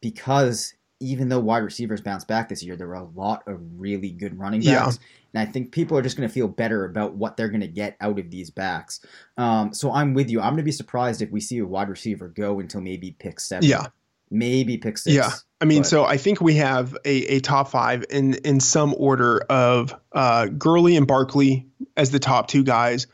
[0.01, 4.11] because even though wide receivers bounce back this year, there are a lot of really
[4.11, 4.85] good running Yeah.
[4.85, 4.99] backs.
[5.33, 7.67] And I think people are just going to feel better about what they're going to
[7.67, 9.01] get out of these backs.
[9.37, 10.39] Um, so I'm with you.
[10.39, 13.39] I'm going to be surprised if we see a wide receiver go until maybe pick
[13.41, 13.67] seven.
[13.67, 13.87] Yeah.
[14.31, 15.13] Maybe pick six.
[15.15, 15.29] Yeah.
[15.61, 18.95] I mean, but- so I think we have a, a top five in in some
[18.97, 23.07] order of uh, Gurley and Barkley as the top two guys.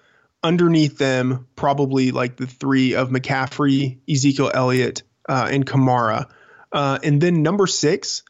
[0.44, 6.28] Underneath them, probably like the three of McCaffrey, Ezekiel Elliott, uh, and Kamara.
[6.72, 8.24] Uh, and then number six,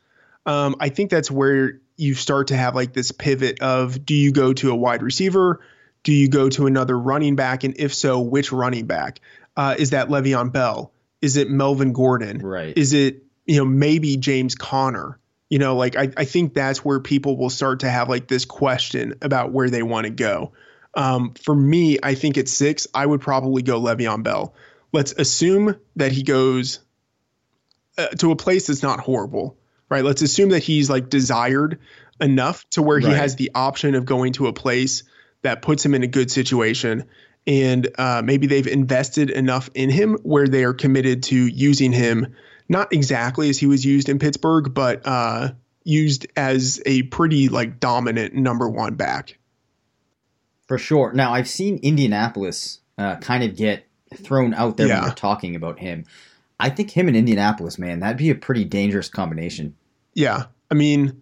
[0.45, 4.31] um, I think that's where you start to have like this pivot of do you
[4.31, 5.61] go to a wide receiver?
[6.03, 7.63] Do you go to another running back?
[7.63, 9.19] And if so, which running back?
[9.55, 10.91] Uh, is that Le'Veon Bell?
[11.21, 12.39] Is it Melvin Gordon?
[12.39, 12.75] Right.
[12.75, 15.19] Is it, you know, maybe James Conner?
[15.49, 18.45] You know, like I, I think that's where people will start to have like this
[18.45, 20.53] question about where they want to go.
[20.95, 24.55] Um, for me, I think at six, I would probably go Le'Veon Bell.
[24.93, 26.79] Let's assume that he goes
[28.01, 29.57] uh, to a place that's not horrible,
[29.89, 30.03] right?
[30.03, 31.79] Let's assume that he's like desired
[32.19, 35.03] enough to where he has the option of going to a place
[35.41, 37.07] that puts him in a good situation.
[37.47, 42.35] And uh, maybe they've invested enough in him where they are committed to using him,
[42.69, 47.79] not exactly as he was used in Pittsburgh, but uh, used as a pretty like
[47.79, 49.39] dominant number one back.
[50.67, 51.11] For sure.
[51.13, 55.05] Now, I've seen Indianapolis uh, kind of get thrown out there when Yeah.
[55.05, 56.05] we're talking about him.
[56.61, 59.75] I think him in Indianapolis, man, that'd be a pretty dangerous combination.
[60.13, 60.45] Yeah.
[60.69, 61.21] I mean,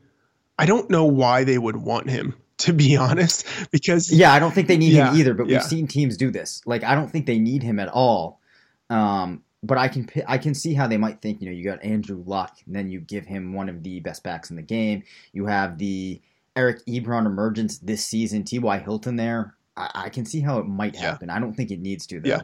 [0.57, 4.53] I don't know why they would want him, to be honest, because Yeah, I don't
[4.53, 5.57] think they need Yeah, him either, but yeah.
[5.57, 6.61] we've seen teams do this.
[6.65, 8.41] Like, I don't think they need him at all.
[8.89, 11.41] Um, but I can I can see how they might think.
[11.41, 14.23] You know, you got Andrew Luck, and then you give him one of the best
[14.23, 15.03] backs in the game.
[15.33, 16.21] You have the
[16.55, 18.43] Eric Ebron emergence this season.
[18.43, 18.79] T.Y.
[18.79, 19.55] Hilton there.
[19.77, 21.01] I, I can see how it might Yeah.
[21.01, 21.29] happen.
[21.29, 22.29] I don't think it needs to though.
[22.29, 22.41] Yeah.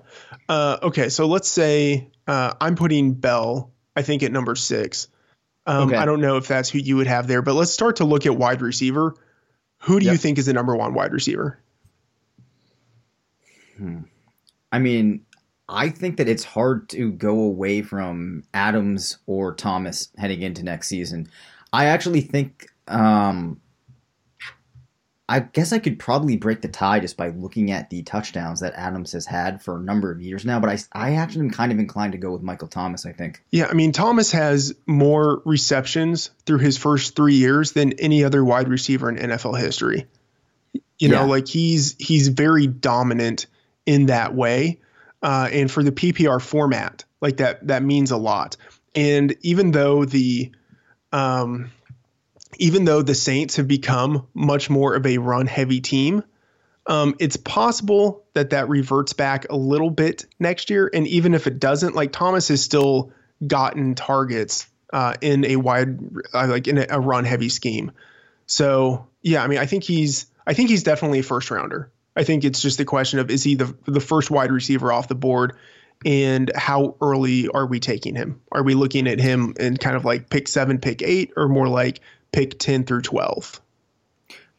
[0.48, 5.08] Uh, okay, so let's say uh, I'm putting Bell, I think, at number six.
[5.66, 5.98] Um, Okay.
[5.98, 8.26] I don't know if that's who you would have there, but let's start to look
[8.26, 9.16] at wide receiver.
[9.80, 11.60] Who do you think is the number one wide receiver?
[13.78, 14.02] Hmm.
[14.72, 15.26] I mean,
[15.68, 20.88] I think that it's hard to go away from Adams or Thomas heading into next
[20.88, 21.28] season.
[21.74, 23.60] I actually think, um,
[25.28, 28.74] I guess I could probably break the tie just by looking at the touchdowns that
[28.76, 30.60] Adams has had for a number of years now.
[30.60, 30.78] But I,
[31.10, 33.06] I actually am kind of inclined to go with Michael Thomas.
[33.08, 33.42] I think.
[33.50, 38.46] Yeah, I mean, Thomas has more receptions through his first three years than any other
[38.46, 40.06] wide receiver in NFL history.
[41.00, 41.26] You know, Yeah.
[41.26, 43.48] like he's he's very dominant
[43.86, 44.80] in that way.
[45.24, 48.58] Uh, and for the PPR format, like that, that means a lot.
[48.94, 50.52] And even though the,
[51.12, 51.72] um,
[52.60, 56.24] even though the Saints have become much more of a run heavy team,
[56.88, 60.89] um, it's possible that that reverts back a little bit next year.
[60.94, 63.12] And even if it doesn't, like Thomas has still
[63.46, 66.00] gotten targets uh, in a wide,
[66.34, 67.91] uh, like in a, a run heavy scheme.
[68.46, 71.91] So yeah, I mean, I think he's, I think he's definitely a first rounder.
[72.15, 75.08] I think it's just a question of is he the the first wide receiver off
[75.08, 75.58] the board,
[76.06, 78.41] and how early are we taking him?
[78.52, 81.68] Are we looking at him in kind of like pick seven, pick eight, or more
[81.68, 82.00] like
[82.32, 83.62] pick ten through twelve?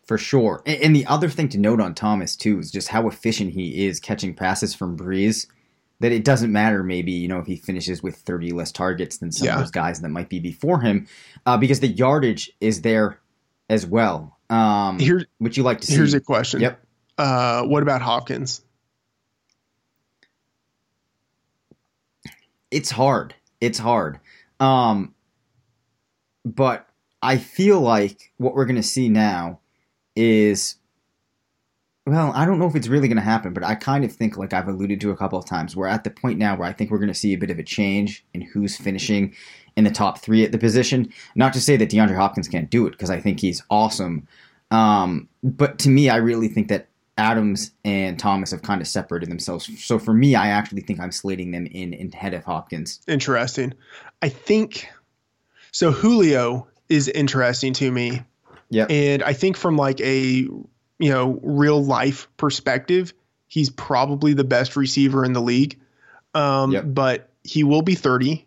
[0.07, 0.63] For sure.
[0.67, 3.87] And, and the other thing to note on Thomas too is just how efficient he
[3.87, 5.47] is catching passes from Brees.
[6.01, 9.33] That it doesn't matter maybe you know if he finishes with 30 less targets than
[9.33, 9.55] some Yeah.
[9.55, 11.07] of those guys that might be before him,
[11.47, 13.19] uh, because the yardage is there
[13.71, 14.37] as well.
[14.51, 15.95] Um, Here, which you like to see.
[15.97, 16.61] here's a question.
[16.61, 16.81] Yep.
[17.19, 18.63] Uh, what about Hopkins?
[22.71, 23.35] it's hard.
[23.61, 24.21] It's hard.
[24.61, 25.15] Um,
[26.45, 26.89] but
[27.23, 29.61] I feel like what we're going to see now
[30.15, 30.77] is,
[32.07, 34.37] well, I don't know if it's really going to happen, but I kind of think,
[34.37, 36.73] like I've alluded to a couple of times, we're at the point now where I
[36.73, 39.35] think we're going to see a bit of a change in who's finishing
[39.77, 41.13] in the top three at the position.
[41.35, 44.29] Not to say that DeAndre Hopkins can't do it, because I think he's awesome.
[44.71, 49.31] Um, but to me, I really think that Adams and Thomas have kind of separated
[49.31, 49.69] themselves.
[49.83, 53.01] So for me, I actually think I'm slating them in, in ahead of Hopkins.
[53.09, 53.73] Interesting.
[54.23, 54.89] I think
[55.73, 55.93] so.
[55.93, 58.23] Julio is interesting to me,
[58.71, 58.87] Yeah.
[58.89, 60.21] and I think from like a
[60.99, 63.13] you know real life perspective,
[63.49, 65.79] he's probably the best receiver in the league.
[66.35, 66.85] Um, Yep.
[66.89, 68.47] But he will be thirty.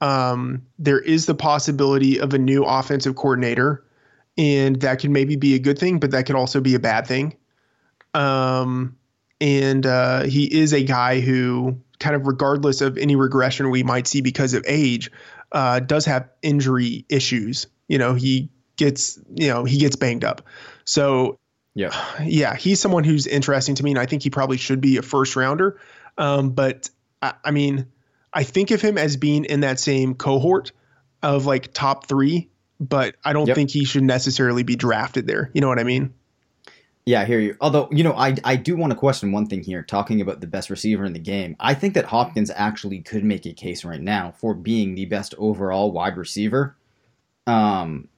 [0.00, 3.84] Um, there is the possibility of a new offensive coordinator,
[4.36, 7.06] and that could maybe be a good thing, but that could also be a bad
[7.06, 7.36] thing.
[8.12, 8.96] Um,
[9.40, 14.06] and uh, he is a guy who, kind of regardless of any regression we might
[14.06, 15.10] see because of age,
[15.52, 17.66] uh, does have injury issues.
[17.88, 20.42] You know, he gets, you know, he gets banged up.
[20.84, 21.38] So
[21.76, 21.92] Yep.
[22.24, 25.02] yeah, he's someone who's interesting to me, and I think he probably should be a
[25.02, 25.80] first rounder.
[26.16, 26.88] Um, but
[27.20, 27.86] I, I mean,
[28.32, 30.72] I think of him as being in that same cohort
[31.22, 33.56] of like top three, but I don't Yep.
[33.56, 35.50] think he should necessarily be drafted there.
[35.52, 36.14] You know what I mean?
[37.06, 37.54] Yeah, I hear you.
[37.60, 40.46] Although, you know, I I do want to question one thing here, talking about the
[40.46, 41.54] best receiver in the game.
[41.60, 45.34] I think that Hopkins actually could make a case right now for being the best
[45.36, 46.76] overall wide receiver.
[47.46, 48.08] Um,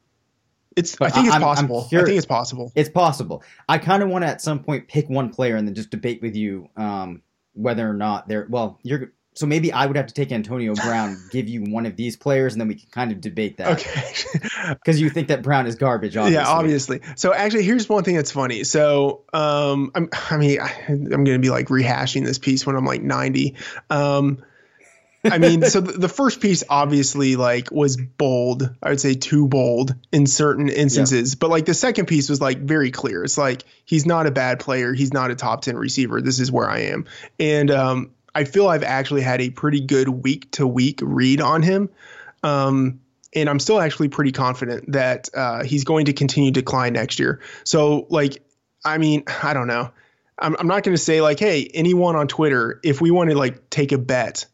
[0.77, 0.97] It's.
[1.01, 1.81] I think it's I'm- I'm possible.
[1.93, 2.71] I think it's possible.
[2.77, 3.43] it's possible.
[3.69, 6.23] I kind of want to at some point pick one player and then just debate
[6.23, 7.23] with you um,
[7.55, 8.79] whether or not they're well.
[8.85, 12.17] You're so maybe I would have to take Antonio Brown, give you one of these
[12.17, 14.15] players, and then we can kind of debate that Okay.
[14.71, 16.17] because you think that Brown is garbage.
[16.17, 16.43] Obviously.
[16.43, 17.01] Yeah, obviously.
[17.17, 18.65] So actually, here's one thing that's funny.
[18.65, 22.77] So, um, I'm, I mean, I, I'm going to be like rehashing this piece when
[22.77, 23.57] I'm like 90.
[23.91, 24.43] Um,
[25.31, 28.75] I mean, so the, the first piece obviously like was bold.
[28.83, 32.59] I would say too bold in certain instances, but like the second piece was like
[32.59, 33.25] very clear.
[33.25, 34.95] It's like he's not a bad player.
[34.95, 36.21] He's not a top 10 receiver.
[36.21, 37.07] This is where I am.
[37.39, 41.63] And um, I feel I've actually had a pretty good week to week read on
[41.63, 41.89] him.
[42.43, 43.01] Um,
[43.35, 47.19] and I'm still actually pretty confident that uh, he's going to continue to decline next
[47.19, 47.41] year.
[47.65, 48.43] So, like,
[48.85, 49.91] I mean, I don't know.
[50.39, 53.39] I'm, I'm not going to say like, hey, anyone on Twitter, if we want to
[53.39, 54.45] like take a bet,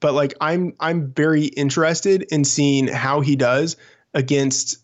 [0.00, 3.76] but like, I'm I'm very interested in seeing how he does
[4.14, 4.78] against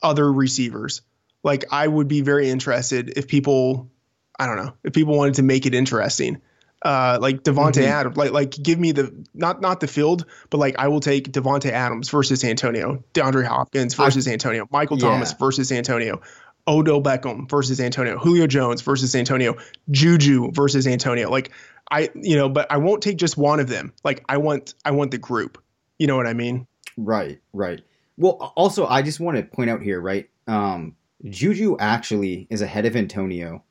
[0.00, 1.02] other receivers.
[1.42, 3.90] Like, I would be very interested if people,
[4.38, 6.40] I don't know, if people wanted to make it interesting.
[6.84, 7.86] Uh, like Davante Mhm.
[7.88, 11.32] Adams, like like give me the not not the field, but like I will take
[11.32, 15.08] Davante Adams versus Antonio, DeAndre Hopkins versus Antonio, Michael Yeah.
[15.08, 16.20] Thomas versus Antonio,
[16.68, 19.56] Odell Beckham versus Antonio, Julio Jones versus Antonio,
[19.90, 21.30] Juju versus Antonio.
[21.30, 21.52] Like
[21.90, 23.92] I, you know, but I won't take just one of them.
[24.04, 25.62] Like I want I want the group.
[25.98, 26.66] You know what I mean?
[26.98, 27.80] Right, right.
[28.18, 30.28] Well, also, I just want to point out here, right?
[30.46, 33.64] Um, Juju actually is ahead of Antonio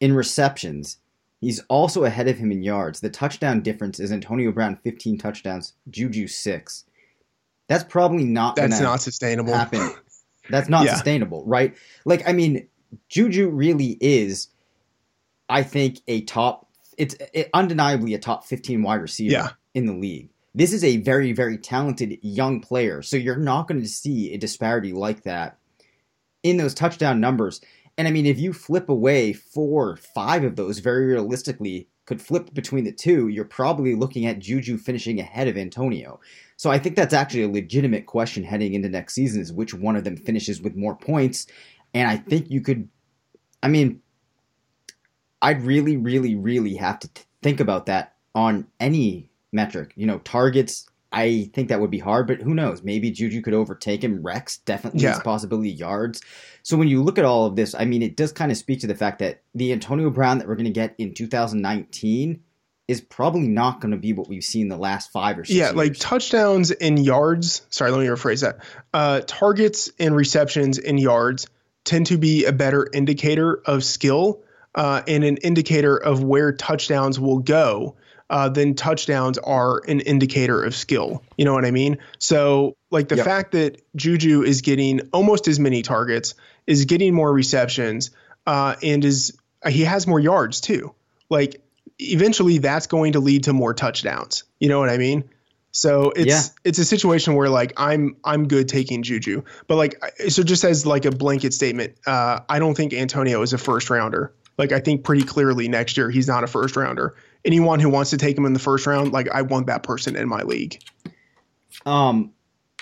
[0.00, 0.98] in receptions.
[1.40, 3.00] He's also ahead of him in yards.
[3.00, 6.84] The touchdown difference is Antonio Brown 15 touchdowns, Juju 6.
[7.68, 9.52] That's probably not That's not sustainable.
[9.52, 9.90] happen.
[10.48, 10.94] That's not Yeah.
[10.94, 11.76] sustainable, right?
[12.04, 12.68] Like, I mean,
[13.08, 14.48] Juju really is,
[15.48, 16.68] I think, a top.
[16.96, 19.48] It's it, undeniably a top 15 wide receiver Yeah.
[19.74, 20.30] in the league.
[20.54, 24.38] This is a very, very talented young player, so you're not going to see a
[24.38, 25.58] disparity like that
[26.42, 27.60] in those touchdown numbers.
[27.98, 32.54] And I mean, if you flip away four, five of those, very realistically, could flip
[32.54, 36.20] between the two, you're probably looking at Juju finishing ahead of Antonio.
[36.56, 39.96] So I think that's actually a legitimate question heading into next season is which one
[39.96, 41.46] of them finishes with more points.
[41.94, 42.88] And I think you could,
[43.62, 44.00] I mean,
[45.42, 49.92] I'd really, really, really have to t- think about that on any metric.
[49.96, 52.82] You know, targets, I think that would be hard, but who knows?
[52.82, 54.22] Maybe Juju could overtake him.
[54.22, 55.10] Rex definitely Yeah.
[55.12, 56.20] has possibility yards.
[56.62, 58.80] So when you look at all of this, I mean, it does kind of speak
[58.80, 62.40] to the fact that the Antonio Brown that we're going to get in 2019
[62.88, 65.66] is probably not going to be what we've seen the last five or six Yeah,
[65.66, 65.76] years.
[65.76, 67.62] like touchdowns and yards.
[67.70, 68.58] Sorry, let me rephrase that.
[68.94, 71.46] Uh, targets and receptions and yards
[71.84, 74.40] tend to be a better indicator of skill
[74.74, 77.96] uh, and an indicator of where touchdowns will go
[78.30, 81.22] uh, than touchdowns are an indicator of skill.
[81.36, 81.98] You know what I mean?
[82.18, 83.24] So, like the Yep.
[83.24, 86.34] fact that Juju is getting almost as many targets,
[86.66, 88.10] is getting more receptions,
[88.46, 89.36] uh, and is
[89.68, 90.94] he has more yards too.
[91.28, 91.62] Like
[91.98, 94.44] eventually, that's going to lead to more touchdowns.
[94.60, 95.24] You know what I mean?
[95.72, 96.42] So it's Yeah.
[96.64, 100.86] it's a situation where like I'm I'm good taking Juju, but like so just as
[100.86, 104.32] like a blanket statement, uh, I don't think Antonio is a first rounder.
[104.56, 107.14] Like I think pretty clearly next year he's not a first rounder.
[107.46, 110.16] Anyone who wants to take him in the first round, like I want that person
[110.16, 110.82] in my league.
[111.86, 112.32] Um,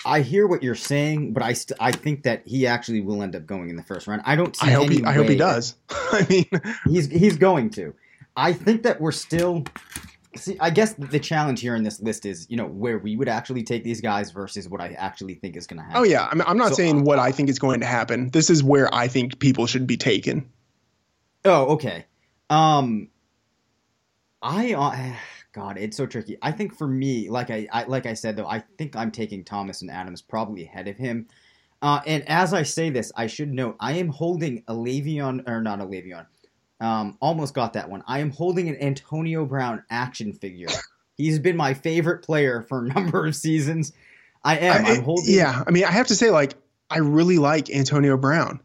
[0.05, 3.35] I hear what you're saying, but I st- I think that he actually will end
[3.35, 4.21] up going in the first round.
[4.25, 4.67] I don't see.
[4.67, 5.75] I hope any he I hope he does.
[5.89, 6.45] I mean,
[6.85, 7.93] He's he's going to.
[8.35, 9.63] I think that we're still.
[10.35, 13.29] See, I guess the challenge here in this list is, you know, where we would
[13.29, 15.97] actually take these guys versus what I actually think is going to happen.
[15.97, 18.29] oh yeah, I'm, I'm not So, saying uh, what I think is going to happen.
[18.31, 20.49] This is where I think people should be taken.
[21.45, 22.05] Oh, okay.
[22.49, 23.07] Um,
[24.45, 25.15] I uh,
[25.53, 26.37] God, it's so tricky.
[26.41, 29.43] I think for me, like I, I like I said though, I think I'm taking
[29.43, 31.27] Thomas and Adams probably ahead of him.
[31.81, 35.61] Uh, and as I say this, I should note I am holding a Le'Veon or
[35.61, 36.25] not a Le'Veon.
[36.79, 38.03] Um, almost got that one.
[38.07, 40.67] I am holding an Antonio Brown action figure.
[41.17, 43.93] He's been my favorite player for a number of seasons.
[44.43, 44.85] I am.
[44.85, 45.33] I- I'm holding.
[45.33, 46.53] yeah, I mean, I have to say, like,
[46.89, 48.59] I really like Antonio Brown.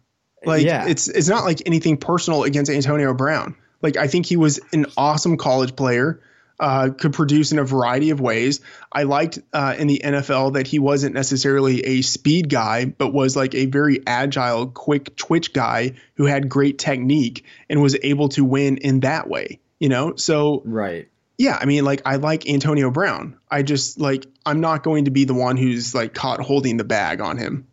[0.45, 0.87] Like, Yeah.
[0.89, 3.55] it's it's not like anything personal against Antonio Brown.
[3.83, 6.20] Like, I think he was an awesome college player.
[6.59, 8.61] Uh, could produce in a variety of ways.
[8.93, 13.35] I liked uh, in the NFL that he wasn't necessarily a speed guy, but was
[13.35, 18.45] like a very agile, quick twitch guy who had great technique and was able to
[18.45, 19.59] win in that way.
[19.78, 21.09] You know, so Right.
[21.39, 23.39] yeah, I mean, like I like Antonio Brown.
[23.51, 26.85] I just like I'm not going to be the one who's like caught holding the
[26.85, 27.66] bag on him.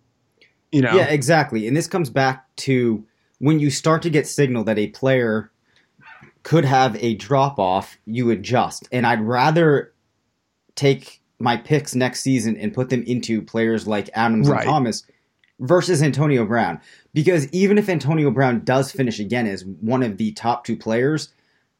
[0.71, 0.95] You know?
[0.95, 1.67] Yeah, exactly.
[1.67, 3.05] And this comes back to
[3.39, 5.51] when you start to get signal that a player
[6.47, 8.87] could have a drop off, you adjust.
[8.93, 9.91] And I'd rather
[10.75, 14.61] take my picks next season and put them into players like Adams Right.
[14.61, 15.03] and Thomas
[15.59, 16.79] versus Antonio Brown.
[17.13, 21.33] Because even if Antonio Brown does finish again as one of the top two players,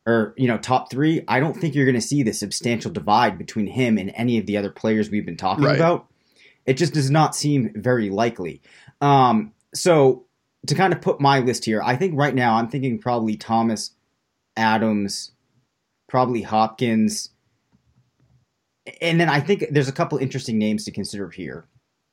[0.05, 3.37] or you know top three, I don't think you're going to see the substantial divide
[3.37, 5.77] between him and any of the other players we've been talking Right.
[5.77, 6.07] about.
[6.65, 8.61] It just does not seem very likely.
[8.99, 10.25] Um, so
[10.65, 13.91] to kind of put my list here, I think right now I'm thinking probably Thomas,
[14.57, 15.31] Adams,
[16.07, 17.29] probably Hopkins,
[19.01, 21.65] and then I think there's a couple interesting names to consider here.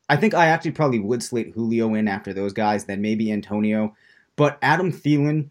[0.09, 3.95] I think I actually probably would slate Julio in after those guys, then maybe Antonio,
[4.37, 5.51] but Adam Thielen,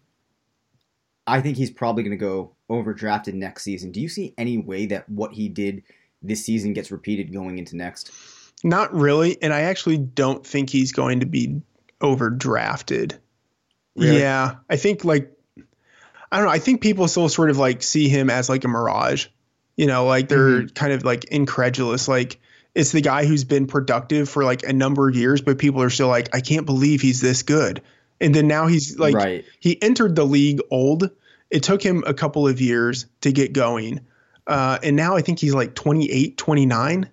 [1.26, 3.90] I think he's probably going to go overdrafted next season.
[3.90, 5.82] Do you see any way that what he did
[6.22, 8.12] this season gets repeated going into next?
[8.62, 11.60] Not really, and I actually don't think he's going to be
[12.00, 13.18] overdrafted.
[13.96, 14.20] Really?
[14.20, 15.30] Yeah, I think like
[16.34, 16.52] I don't know.
[16.52, 19.26] I think people still sort of like see him as like a mirage.
[19.76, 20.74] You know, like they're Mm-hmm.
[20.74, 22.08] kind of like incredulous.
[22.08, 22.40] Like
[22.74, 25.90] it's the guy who's been productive for like a number of years, but people are
[25.90, 27.82] still like, I can't believe he's this good.
[28.20, 29.44] And then now he's like, Right.
[29.60, 31.10] he entered the league old.
[31.50, 34.00] It took him a couple of years to get going.
[34.46, 37.10] Uh, and now I think he's like 28, 29.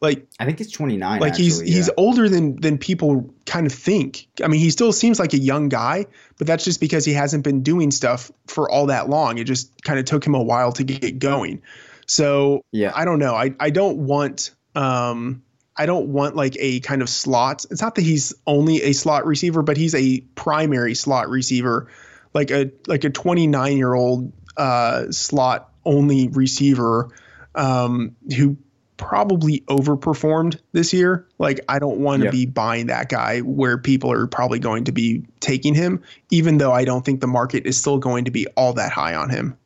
[0.00, 1.20] Like I think it's 29.
[1.20, 1.94] like he's actually, he's yeah.
[1.96, 4.28] older than than people kind of think.
[4.42, 6.06] I mean, he still seems like a young guy,
[6.38, 9.36] but that's just because he hasn't been doing stuff for all that long.
[9.38, 11.62] It just kind of took him a while to get going.
[12.06, 12.92] So Yeah.
[12.94, 13.34] I don't know.
[13.34, 15.42] I I don't want um
[15.76, 17.64] I don't want like a kind of slot.
[17.70, 21.88] It's not that he's only a slot receiver, but he's a primary slot receiver,
[22.34, 27.10] like a like a 29 year old uh, slot only receiver
[27.54, 28.58] um, who
[29.00, 31.26] probably overperformed this year.
[31.38, 34.92] Like I don't want to be buying that guy where people are probably going to
[34.92, 38.46] be taking him, even though I don't think the market is still going to be
[38.48, 39.56] all that high on him.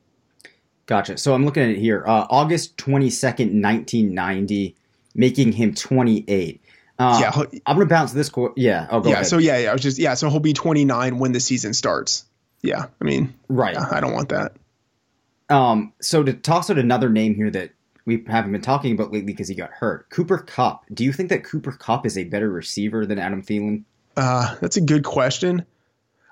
[0.87, 1.19] Gotcha.
[1.19, 2.05] So I'm looking at it here.
[2.07, 4.77] Uh, August 22nd, 1990,
[5.17, 6.61] making him 28.
[6.97, 7.33] Uh, Yeah,
[7.67, 8.29] I'm going to bounce this.
[8.29, 8.87] Qu- yeah.
[8.89, 9.15] Oh, go yeah.
[9.17, 9.27] ahead.
[9.27, 9.71] So yeah, yeah.
[9.71, 10.15] I was just yeah.
[10.15, 12.25] So he'll be 29 when the season starts.
[12.63, 12.87] Yeah.
[13.01, 13.75] I mean, right.
[13.75, 14.53] yeah, I don't want that.
[15.49, 17.73] Um, so to toss out another name here that
[18.07, 20.85] we haven't been talking about lately because he got hurt, Cooper Kupp.
[20.93, 23.85] Do you think that Cooper Kupp is a better receiver than Adam Thielen?
[24.17, 25.65] Uh, that's a good question.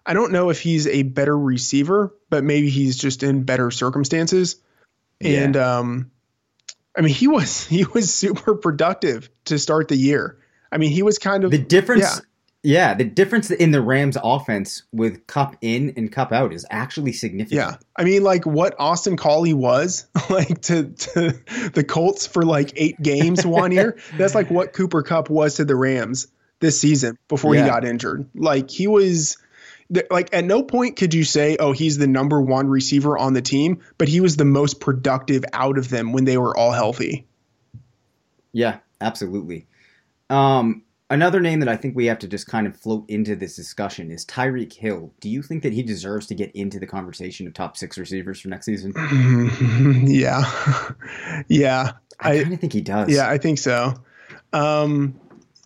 [0.05, 4.57] I don't know if he's a better receiver, but maybe he's just in better circumstances.
[5.21, 5.45] Yeah.
[5.45, 6.11] And um,
[6.97, 10.39] I mean, he was he was super productive to start the year.
[10.71, 12.19] I mean, he was kind of The difference, Yeah.
[12.65, 17.13] Yeah, the difference in the Rams offense with Kupp in and Kupp out is actually
[17.13, 17.59] significant.
[17.59, 21.35] Yeah, I mean, like what Austin Collie was like to, to
[21.75, 23.99] the Colts for like eight games one year.
[24.17, 26.29] That's like what Cooper Kupp was to the Rams
[26.61, 27.65] this season before Yeah.
[27.65, 28.29] he got injured.
[28.33, 29.39] Like he was,
[30.09, 33.43] like at no point could you say, oh, he's the number one receiver on the
[33.43, 37.27] team, but he was the most productive out of them when they were all healthy.
[38.53, 39.67] Yeah, absolutely.
[40.31, 40.83] Um,
[41.13, 44.11] another name that I think we have to just kind of float into this discussion
[44.11, 45.13] is Tyreek Hill.
[45.21, 48.41] Do you think that he deserves to get into the conversation of top six receivers
[48.41, 48.93] for next season?
[50.07, 50.43] yeah,
[51.49, 51.93] yeah.
[52.19, 53.11] I, I- kind of think he does.
[53.11, 53.95] Yeah, I think so.
[54.53, 55.21] Um,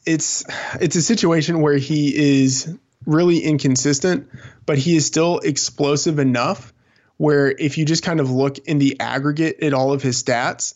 [0.04, 0.44] it's
[0.80, 2.76] it's a situation where he is
[3.06, 4.28] really inconsistent,
[4.66, 6.72] but he is still explosive enough
[7.18, 10.74] where if you just kind of look in the aggregate at all of his stats,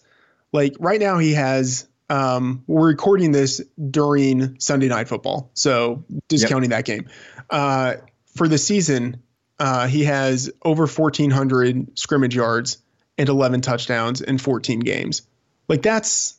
[0.53, 6.71] like right now he has um, we're recording this during Sunday night football, so discounting
[6.71, 7.09] that game.
[7.49, 7.95] Uh,
[8.37, 9.23] for the season,
[9.61, 12.79] uh, he has over 1,400 scrimmage yards
[13.17, 15.23] and 11 touchdowns in 14 games.
[15.69, 16.39] Like that's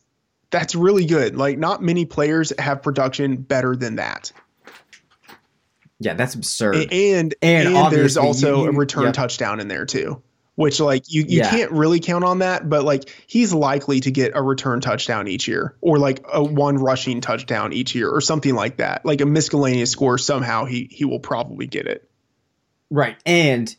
[0.50, 1.36] that's really good.
[1.36, 4.30] Like not many players have production better than that.
[6.00, 6.92] Yeah, that's absurd.
[6.92, 9.14] And And and, there's also you- a return yep.
[9.14, 10.22] touchdown in there too.
[10.62, 11.50] Which like you, you Yeah.
[11.50, 15.46] can't really count on that, but like he's likely to get a return touchdown each
[15.48, 19.04] year, or like a one rushing touchdown each year, or something like that.
[19.04, 22.08] Like a miscellaneous score, somehow he he will probably get it.
[22.90, 23.16] Right.
[23.26, 23.74] And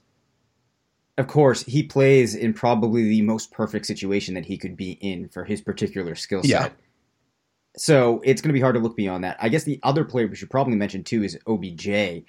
[1.18, 5.30] of course, he plays in probably the most perfect situation that he could be in
[5.30, 6.50] for his particular skill set.
[6.50, 6.70] Yeah.
[7.78, 9.38] So it's going to be hard to look beyond that.
[9.40, 12.24] I guess the other player we should probably mention too is OBJ.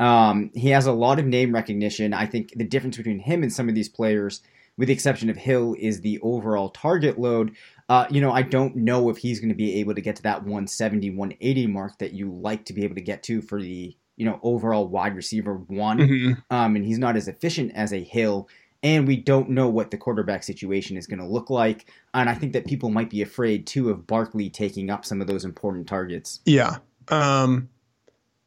[0.00, 2.12] Um, he has a lot of name recognition.
[2.12, 4.40] I think the difference between him and some of these players,
[4.76, 7.54] with the exception of Hill, is the overall target load.
[7.88, 10.22] Uh, you know, I don't know if he's going to be able to get to
[10.22, 13.94] that 170, 180 mark that you like to be able to get to for the,
[14.16, 16.32] you know, overall wide receiver one Mm-hmm.
[16.50, 18.48] um, and he's not as efficient as a Hill
[18.82, 21.90] and we don't know what the quarterback situation is going to look like.
[22.14, 25.26] And I think that people might be afraid too of Barkley taking up some of
[25.26, 26.40] those important targets.
[26.46, 26.78] Yeah.
[27.08, 27.68] Um,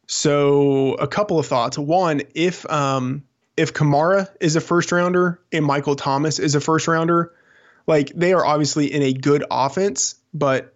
[0.06, 1.78] so a couple of thoughts.
[1.78, 3.24] One, if um,
[3.56, 7.32] if Kamara is a first rounder and Michael Thomas is a first rounder,
[7.86, 10.74] like they are obviously in a good offense, but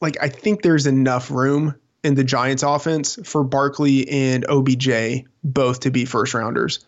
[0.00, 5.80] like I think there's enough room in the Giants offense for Barkley and OBJ both
[5.80, 6.84] to be first rounders.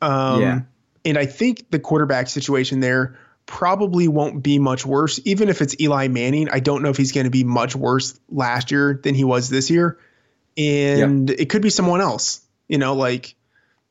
[0.00, 0.60] Um, yeah.
[1.04, 5.20] And I think the quarterback situation there probably won't be much worse.
[5.24, 8.18] Even if it's Eli Manning, I don't know if he's going to be much worse
[8.30, 9.98] last year than he was this year.
[10.56, 11.40] And yep.
[11.40, 13.34] it could be someone else, you know, like,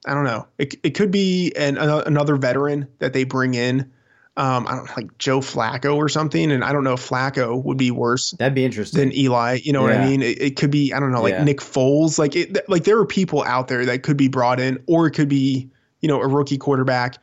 [0.05, 0.47] I don't know.
[0.57, 3.91] It, it could be an, another veteran that they bring in
[4.35, 7.61] um, I don't know, like Joe Flacco or something, and I don't know if Flacco
[7.63, 8.31] would be worse.
[8.31, 9.59] That'd be interesting than Eli.
[9.63, 9.97] You know yeah.
[9.97, 10.23] what I mean?
[10.23, 11.43] It, it, could be I don't know like yeah.
[11.43, 12.17] Nick Foles.
[12.17, 15.11] Like it, like there are people out there that could be brought in, or it
[15.11, 15.69] could be
[16.01, 17.17] you know a rookie quarterback.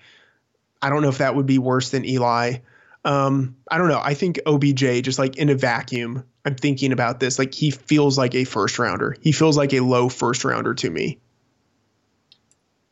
[0.81, 2.59] I don't know if that would be worse than Eli.
[3.05, 4.01] Um, I don't know.
[4.03, 6.25] I think OBJ just like in a vacuum.
[6.45, 7.39] I'm thinking about this.
[7.39, 9.17] Like he feels like a first rounder.
[9.21, 11.19] He feels like a low first rounder to me.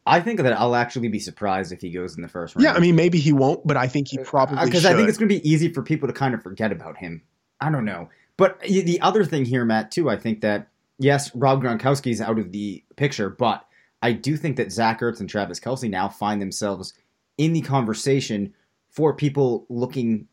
[0.06, 2.64] I think that I'll actually be surprised if he goes in the first round.
[2.64, 5.08] Yeah, I mean, maybe he won't, but I think he uh, probably because I think
[5.08, 7.22] it's going to be easy for people to kind of forget about him.
[7.60, 11.62] I don't know, but the other thing here, Matt, too, I think that yes, Rob
[11.62, 13.66] Gronkowski is out of the picture, but
[14.00, 16.94] I do think that Zach Ertz and Travis Kelce now find themselves
[17.36, 18.54] in the conversation
[18.98, 20.26] for people looking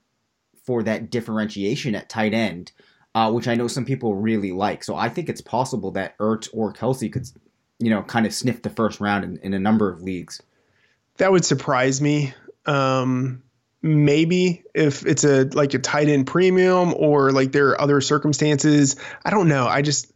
[0.65, 2.71] for that differentiation at tight end,
[3.13, 4.83] uh, which I know some people really like.
[4.83, 7.27] So I think it's possible that Ertz or Kelce could
[7.79, 10.41] you know, kind of sniff the first round in, in a number of leagues.
[11.17, 12.33] That would surprise me.
[12.65, 13.43] Um,
[13.81, 18.95] maybe if it's a like a tight end premium or like there are other circumstances.
[19.23, 19.67] I don't know.
[19.67, 20.11] I just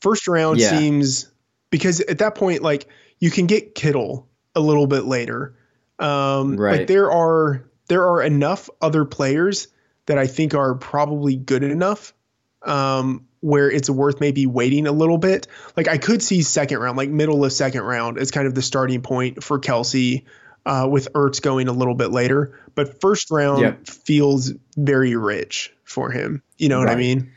[0.00, 0.76] first round yeah.
[0.76, 1.30] seems
[1.70, 5.56] because at that point, like you can get Kittle a little bit later.
[5.98, 6.80] Um, right.
[6.80, 9.68] Like there are there are enough other players
[10.06, 12.14] that I think are probably good enough
[12.62, 15.46] um, where it's worth maybe waiting a little bit.
[15.76, 18.62] Like I could see second round, like middle of second round, as kind of the
[18.62, 20.24] starting point for Kelce.
[20.66, 22.58] uh, with Ertz going a little bit later.
[22.74, 23.86] But first round yep.
[23.86, 26.42] feels very rich for him.
[26.58, 26.88] You know right.
[26.88, 27.32] what I mean?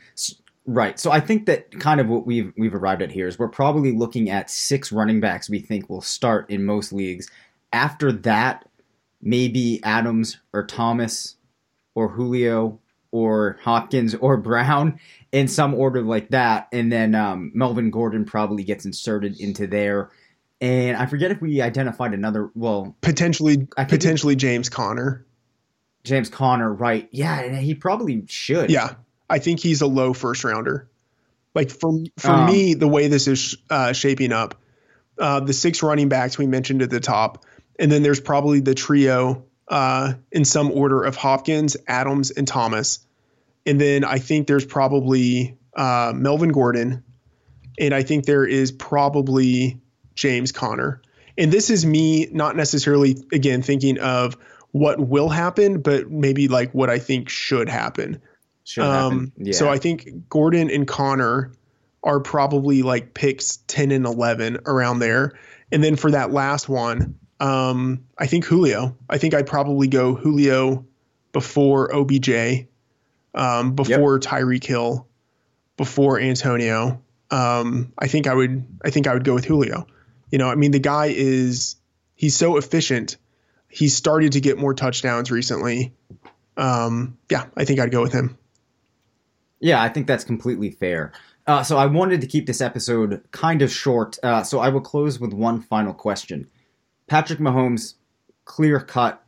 [0.66, 0.98] Right.
[1.00, 3.92] So I think that kind of what we've we've arrived at here is we're probably
[3.92, 7.28] looking at six running backs we think will start in most leagues.
[7.72, 8.68] After that,
[9.22, 11.36] maybe Adams or Thomas
[11.94, 14.98] or Julio or Hopkins or Brown
[15.30, 16.68] in some order like that.
[16.72, 20.10] And then um, Melvin Gordon probably gets inserted into there.
[20.60, 22.50] And I forget if we identified another.
[22.54, 25.26] Well, potentially, potentially James Conner.
[26.04, 27.08] James Conner, right?
[27.10, 28.70] Yeah, he probably should.
[28.70, 28.94] Yeah,
[29.28, 30.88] I think he's a low first rounder.
[31.54, 34.60] Like for for um, me, the way this is uh, shaping up,
[35.18, 37.44] uh, the six running backs we mentioned at the top,
[37.78, 43.06] and then there's probably the trio uh, in some order of Hopkins, Adams, and Thomas.
[43.64, 47.04] And then I think there's probably uh, Melvin Gordon,
[47.78, 49.80] and I think there is probably
[50.14, 51.00] James Conner.
[51.38, 54.36] And this is me not necessarily, again, thinking of
[54.72, 58.20] what will happen, but maybe like what I think should happen.
[58.64, 59.32] Should um, happen.
[59.38, 59.52] Yeah.
[59.52, 61.52] So I think Gordon and Conner
[62.02, 65.38] are probably like picks 10 and 11 around there.
[65.70, 68.96] And then for that last one, um, I think Julio.
[69.10, 70.86] I think I'd probably go Julio
[71.32, 72.68] before OBJ,
[73.34, 74.22] um, before yep.
[74.22, 75.08] Tyreek Hill,
[75.76, 77.02] before Antonio.
[77.32, 78.64] Um, I think I would.
[78.84, 79.88] I think I would go with Julio.
[80.30, 81.74] You know, I mean, the guy is
[82.14, 83.16] he's so efficient.
[83.68, 85.92] He's started to get more touchdowns recently.
[86.56, 88.38] Um, yeah, I think I'd go with him.
[89.58, 91.12] Yeah, I think that's completely fair.
[91.48, 94.16] Uh, so I wanted to keep this episode kind of short.
[94.22, 96.48] Uh, so I will close with one final question.
[97.12, 97.96] Patrick Mahomes,
[98.46, 99.22] clear cut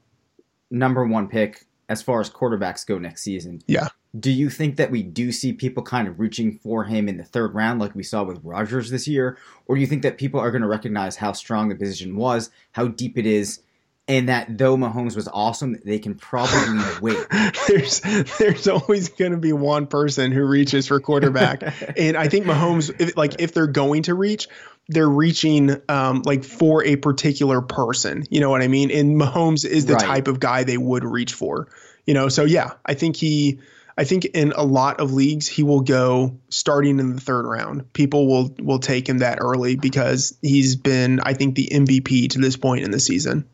[0.70, 3.60] number one pick as far as quarterbacks go next season.
[3.66, 3.88] Yeah.
[4.18, 7.24] Do you think that we do see people kind of reaching for him in the
[7.24, 9.36] third round like we saw with Rodgers this year?
[9.66, 12.48] Or do you think that people are going to recognize how strong the position was,
[12.72, 13.60] how deep it is,
[14.06, 17.26] and that though Mahomes was awesome, they can probably wait.
[17.68, 18.00] there's
[18.38, 21.62] there's always going to be one person who reaches for quarterback,
[21.98, 24.48] and I think Mahomes, if, like if they're going to reach,
[24.88, 28.24] they're reaching um, like for a particular person.
[28.30, 28.90] You know what I mean?
[28.90, 30.04] And Mahomes is the right.
[30.04, 31.68] type of guy they would reach for.
[32.06, 33.60] You know, so yeah, I think he.
[33.96, 37.92] I think in a lot of leagues he will go starting in the third round.
[37.92, 42.40] People will will take him that early because he's been, I think, the MVP to
[42.40, 43.46] this point in the season.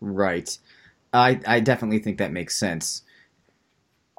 [0.00, 0.58] Right.
[1.12, 3.02] I I definitely think that makes sense.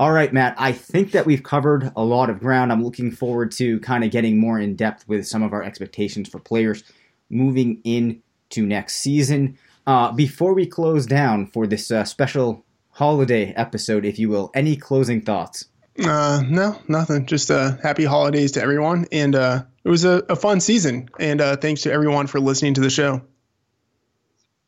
[0.02, 2.72] All right, Matt, I think that we've covered a lot of ground.
[2.72, 6.28] I'm looking forward to kind of getting more in depth with some of our expectations
[6.28, 6.84] for players
[7.30, 9.60] moving into next season.
[9.86, 14.76] Uh, before we close down for this uh, special holiday episode, if you will, any
[14.76, 15.66] closing thoughts?
[16.04, 17.28] Uh, no, nothing.
[17.28, 21.10] Just uh, happy holidays to everyone, and uh, it was a, a fun season.
[21.20, 23.22] And uh, thanks to everyone for listening to the show.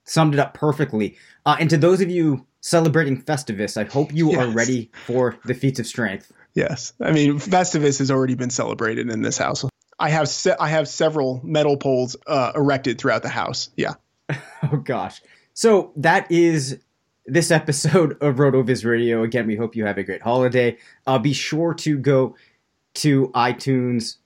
[0.04, 1.18] Summed it up perfectly.
[1.44, 4.40] Uh, and to those of you celebrating Festivus, I hope you yes.
[4.40, 6.32] are ready for the feats of strength.
[6.56, 9.66] Yes, I mean Festivus has already been celebrated in this house.
[10.00, 13.70] I have se- I have several metal poles uh, erected throughout the house.
[13.76, 13.94] Yeah.
[14.72, 15.22] oh gosh.
[15.54, 16.80] So that is
[17.26, 19.24] this episode of RotoViz Radio.
[19.24, 20.78] Again, we hope you have a great holiday.
[21.06, 22.36] Uh, be sure to go
[22.96, 24.18] to iTunes,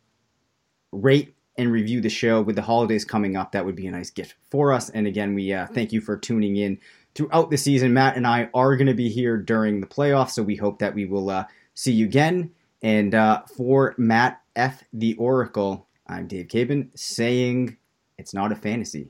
[0.91, 2.41] rate and review the show.
[2.41, 4.89] With the holidays coming up, that would be a nice gift for us.
[4.89, 6.77] And again, we uh, thank you for tuning in
[7.17, 7.93] throughout the season.
[7.93, 10.93] Matt and I are going to be here during the playoffs, so we hope that
[10.93, 12.51] we will uh, see you again.
[12.81, 14.83] And uh, for Matt F.
[14.93, 17.75] the Oracle, I'm Dave Caban saying
[18.17, 19.09] it's not a fantasy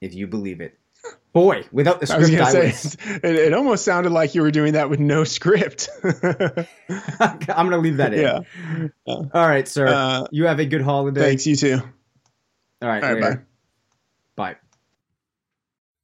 [0.00, 0.78] if you believe it.
[1.32, 4.50] Boy, without the script, I, was I say, it, it, almost sounded like you were
[4.50, 5.88] doing that with no script.
[6.02, 8.22] I'm going to leave that in.
[8.22, 8.40] Yeah.
[9.06, 9.86] All right, sir.
[9.86, 11.20] Uh, you have a good holiday.
[11.20, 11.46] Thanks.
[11.46, 11.80] You too.
[12.82, 13.04] All right.
[13.04, 14.52] All right bye.
[14.54, 14.56] Bye.